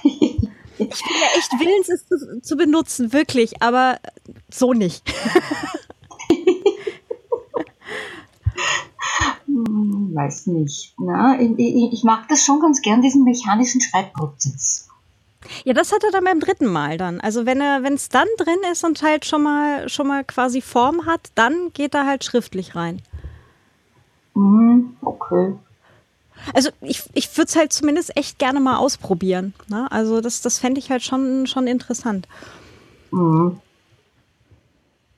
[0.03, 3.99] Ich bin ja echt willens, es zu, zu benutzen, wirklich, aber
[4.49, 5.03] so nicht.
[9.45, 10.95] Hm, weiß nicht.
[10.97, 14.89] Na, ich, ich, ich, mag das schon ganz gern, diesen mechanischen Schreibprozess.
[15.65, 17.19] Ja, das hat er dann beim dritten Mal dann.
[17.19, 20.61] Also wenn er, wenn es dann drin ist und halt schon mal, schon mal quasi
[20.61, 23.01] Form hat, dann geht er halt schriftlich rein.
[24.33, 25.53] Mhm, okay.
[26.53, 29.53] Also ich, ich würde es halt zumindest echt gerne mal ausprobieren.
[29.67, 29.89] Ne?
[29.91, 32.27] Also das, das fände ich halt schon, schon interessant.
[33.11, 33.59] Mhm.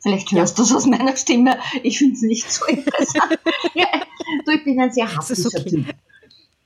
[0.02, 0.64] Vielleicht hörst ja.
[0.64, 1.58] du es aus meiner Stimme.
[1.82, 3.40] Ich finde es nicht so interessant.
[4.46, 5.70] du, ich bin ein sehr haptischer okay.
[5.70, 5.86] Typ.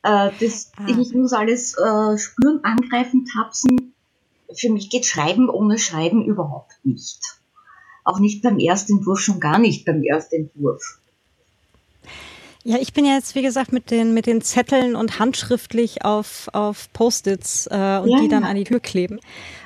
[0.04, 0.88] Äh, das, ah.
[0.88, 3.94] Ich muss alles äh, spüren, angreifen, tapsen.
[4.56, 7.20] Für mich geht Schreiben ohne Schreiben überhaupt nicht.
[8.04, 11.00] Auch nicht beim Erstentwurf, schon gar nicht beim Erstentwurf.
[12.64, 16.50] Ja, ich bin ja jetzt, wie gesagt, mit den, mit den Zetteln und handschriftlich auf,
[16.52, 18.50] auf Post-its äh, und ja, die dann ja.
[18.50, 19.20] an die Tür kleben.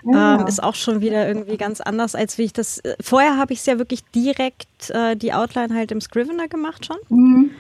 [0.06, 2.80] Ja, ähm, ist auch schon wieder irgendwie ganz anders, als wie ich das.
[2.80, 6.86] Äh, vorher habe ich es ja wirklich direkt äh, die Outline halt im Scrivener gemacht
[6.86, 6.98] schon.
[7.10, 7.52] Mhm.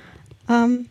[0.49, 0.85] Ähm,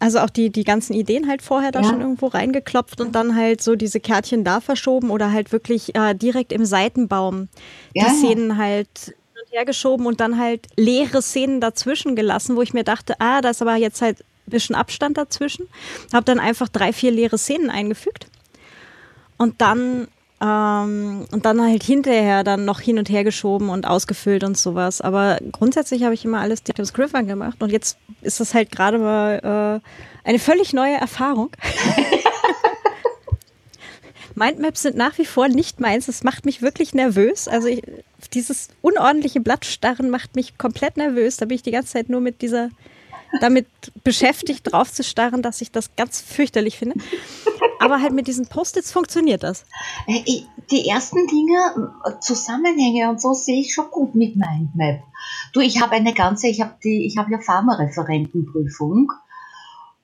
[0.00, 1.88] also auch die, die ganzen Ideen halt vorher da ja.
[1.88, 6.14] schon irgendwo reingeklopft und dann halt so diese Kärtchen da verschoben oder halt wirklich äh,
[6.14, 7.48] direkt im Seitenbaum
[7.94, 8.04] ja.
[8.04, 12.62] die Szenen halt hin und her geschoben und dann halt leere Szenen dazwischen gelassen, wo
[12.62, 15.68] ich mir dachte, ah, da ist aber jetzt halt ein bisschen Abstand dazwischen.
[16.12, 18.28] Hab dann einfach drei, vier leere Szenen eingefügt.
[19.36, 20.08] Und dann
[20.40, 25.00] ähm, und dann halt hinterher dann noch hin und her geschoben und ausgefüllt und sowas.
[25.00, 28.70] Aber grundsätzlich habe ich immer alles mit dem Scrivener gemacht und jetzt ist das halt
[28.70, 29.80] gerade mal
[30.24, 31.50] äh, eine völlig neue Erfahrung.
[34.34, 36.06] Mindmaps sind nach wie vor nicht meins.
[36.06, 37.48] Das macht mich wirklich nervös.
[37.48, 37.82] Also ich,
[38.32, 41.36] dieses unordentliche Blattstarren macht mich komplett nervös.
[41.38, 42.70] Da bin ich die ganze Zeit nur mit dieser
[43.40, 43.66] damit
[44.04, 46.98] beschäftigt, drauf zu starren, dass ich das ganz fürchterlich finde.
[47.80, 49.64] Aber halt mit diesen Post-its funktioniert das.
[50.06, 55.02] Äh, die ersten Dinge, äh, Zusammenhänge und so sehe ich schon gut mit Mindmap.
[55.52, 59.12] Du, ich habe eine ganze, ich habe die, ich habe ja Pharmareferentenprüfung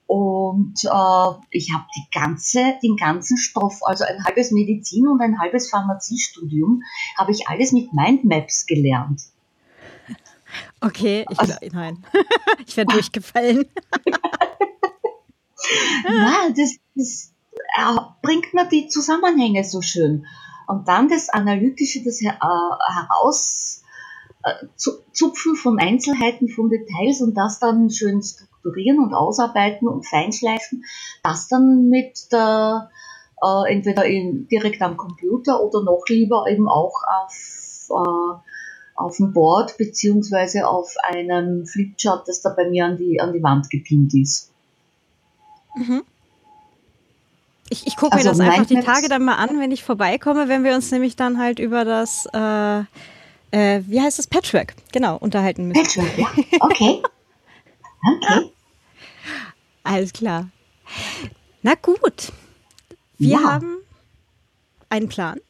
[0.06, 5.40] und äh, ich habe die ganze, den ganzen Stoff, also ein halbes Medizin und ein
[5.40, 6.82] halbes Pharmaziestudium,
[7.16, 9.22] habe ich alles mit Mindmaps gelernt.
[10.80, 12.04] Okay, ich, also, nein.
[12.66, 13.64] ich wäre durchgefallen.
[16.04, 17.32] Na, das, das
[17.76, 20.26] äh, bringt mir die Zusammenhänge so schön.
[20.66, 23.82] Und dann das Analytische, das äh, herauszupfen
[25.54, 30.84] äh, von Einzelheiten, von Details und das dann schön strukturieren und ausarbeiten und feinschleifen,
[31.22, 32.90] das dann mit der,
[33.42, 38.36] äh, entweder in, direkt am Computer oder noch lieber eben auch auf äh,
[38.94, 43.42] auf dem Board beziehungsweise auf einem Flipchart, das da bei mir an die, an die
[43.42, 44.50] Wand gepinnt ist.
[45.76, 46.02] Mhm.
[47.70, 50.48] Ich, ich gucke also mir das einfach die Tage dann mal an, wenn ich vorbeikomme,
[50.48, 52.80] wenn wir uns nämlich dann halt über das, äh,
[53.50, 56.04] äh, wie heißt das, Patchwork, genau, unterhalten müssen.
[56.04, 56.28] Patchwork, ja,
[56.60, 57.02] okay.
[58.02, 58.50] okay.
[59.82, 60.50] Alles klar.
[61.62, 62.32] Na gut,
[63.18, 63.42] wir ja.
[63.42, 63.78] haben
[64.88, 65.40] einen Plan.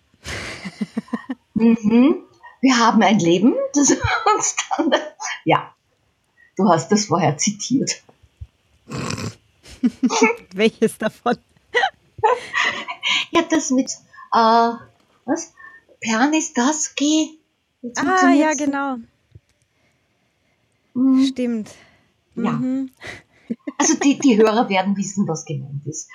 [1.55, 2.24] mhm
[2.65, 3.91] wir haben ein Leben, das
[4.35, 4.91] uns dann,
[5.45, 5.75] ja,
[6.57, 8.03] du hast das vorher zitiert.
[10.55, 11.37] Welches davon?
[13.33, 13.91] ja, das mit,
[14.33, 14.73] äh,
[15.27, 15.53] was?
[16.01, 17.39] Pernis das G.
[17.97, 18.97] Ah, ja, genau.
[20.95, 21.27] Mhm.
[21.27, 21.71] Stimmt.
[22.35, 22.53] Ja.
[22.53, 22.91] Mhm.
[23.77, 26.09] Also die, die Hörer werden wissen, was gemeint ist.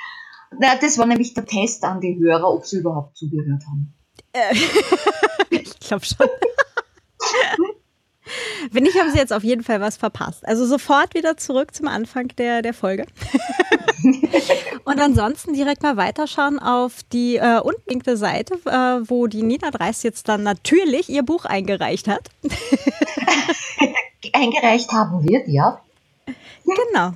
[0.59, 3.93] Na, das war nämlich der Test an die Hörer, ob sie überhaupt zugehört haben.
[5.49, 6.27] Ich glaube schon.
[8.71, 10.45] Wenn nicht, haben Sie jetzt auf jeden Fall was verpasst.
[10.47, 13.05] Also sofort wieder zurück zum Anfang der, der Folge.
[14.85, 20.03] Und ansonsten direkt mal weiterschauen auf die äh, unlinkte Seite, äh, wo die Nina Dreis
[20.03, 22.29] jetzt dann natürlich ihr Buch eingereicht hat.
[24.33, 25.81] Eingereicht haben wird, ja.
[26.65, 27.13] Genau.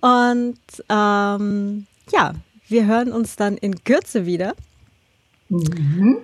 [0.00, 2.32] Und ähm, ja,
[2.68, 4.54] wir hören uns dann in Kürze wieder.
[5.52, 6.18] Mhm.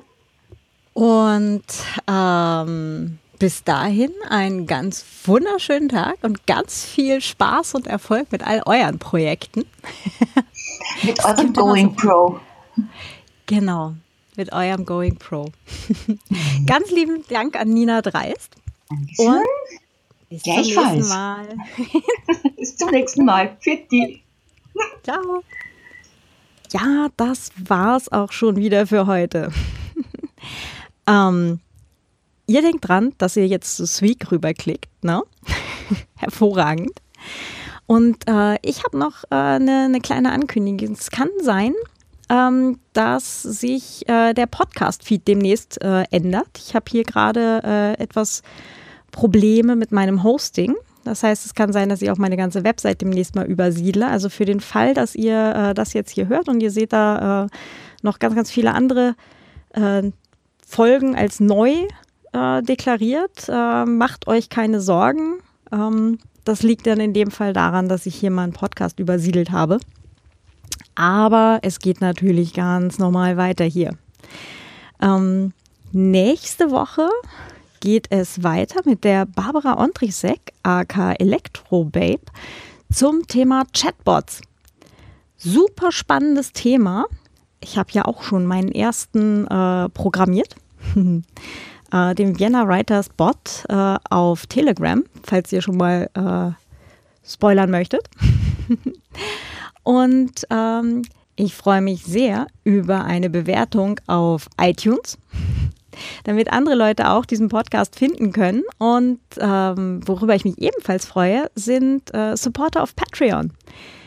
[0.94, 1.64] Und
[2.08, 8.62] ähm, bis dahin einen ganz wunderschönen Tag und ganz viel Spaß und Erfolg mit all
[8.66, 9.64] euren Projekten.
[11.02, 12.40] Mit eurem Going Pro.
[13.46, 13.94] Genau,
[14.36, 15.52] mit eurem Going Pro.
[16.66, 18.56] ganz lieben Dank an Nina Dreist.
[18.88, 19.26] Dankeschön.
[19.26, 19.44] Und
[20.28, 20.94] bis zum Gleichfalls.
[20.94, 21.56] nächsten Mal.
[22.56, 23.56] Bis zum nächsten Mal.
[23.60, 24.22] Für die.
[25.04, 25.42] Ciao.
[26.72, 29.50] Ja, das war's auch schon wieder für heute.
[31.06, 31.60] ähm,
[32.46, 35.22] ihr denkt dran, dass ihr jetzt zu Sweek rüberklickt, ne?
[36.16, 37.00] Hervorragend.
[37.86, 40.94] Und äh, ich habe noch eine äh, ne kleine Ankündigung.
[40.94, 41.72] Es kann sein,
[42.28, 46.58] ähm, dass sich äh, der Podcast-Feed demnächst äh, ändert.
[46.58, 48.42] Ich habe hier gerade äh, etwas
[49.10, 50.74] Probleme mit meinem Hosting.
[51.08, 54.06] Das heißt, es kann sein, dass ich auch meine ganze Website demnächst mal übersiedle.
[54.06, 57.44] Also für den Fall, dass ihr äh, das jetzt hier hört und ihr seht da
[57.44, 57.48] äh,
[58.02, 59.14] noch ganz, ganz viele andere
[59.70, 60.10] äh,
[60.66, 61.72] Folgen als neu
[62.32, 65.38] äh, deklariert, äh, macht euch keine Sorgen.
[65.72, 69.50] Ähm, das liegt dann in dem Fall daran, dass ich hier mal einen Podcast übersiedelt
[69.50, 69.78] habe.
[70.94, 73.92] Aber es geht natürlich ganz normal weiter hier.
[75.00, 75.52] Ähm,
[75.92, 77.08] nächste Woche
[77.80, 82.20] geht es weiter mit der Barbara Ondrichsek, aka Electrobabe,
[82.92, 84.40] zum Thema Chatbots.
[85.36, 87.06] Super spannendes Thema.
[87.60, 90.56] Ich habe ja auch schon meinen ersten äh, programmiert,
[90.96, 98.08] äh, den Vienna Writers Bot äh, auf Telegram, falls ihr schon mal äh, spoilern möchtet.
[99.82, 101.02] Und ähm,
[101.36, 105.18] ich freue mich sehr über eine Bewertung auf iTunes
[106.24, 108.62] damit andere Leute auch diesen Podcast finden können.
[108.78, 113.52] Und ähm, worüber ich mich ebenfalls freue, sind äh, Supporter auf Patreon.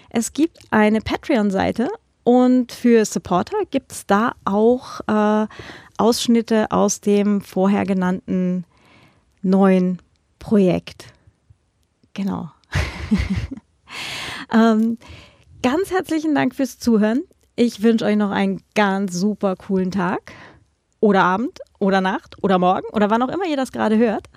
[0.10, 1.88] Es gibt eine Patreon-Seite
[2.24, 5.48] und für Supporter gibt es da auch äh,
[5.98, 8.66] Ausschnitte aus dem vorher genannten
[9.42, 10.02] neuen
[10.40, 11.14] Projekt.
[12.14, 12.50] Genau.
[14.54, 14.98] ähm,
[15.64, 17.24] ganz herzlichen Dank fürs Zuhören.
[17.56, 20.34] Ich wünsche euch noch einen ganz super coolen Tag
[21.00, 24.30] oder Abend oder Nacht oder Morgen oder wann auch immer ihr das gerade hört.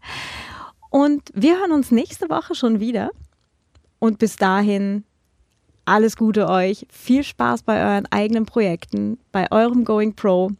[0.90, 3.10] Und wir hören uns nächste Woche schon wieder.
[3.98, 5.04] Und bis dahin
[5.84, 10.50] alles Gute euch, viel Spaß bei euren eigenen Projekten, bei eurem Going Pro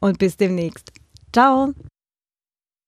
[0.00, 0.92] und bis demnächst.
[1.32, 1.74] Ciao!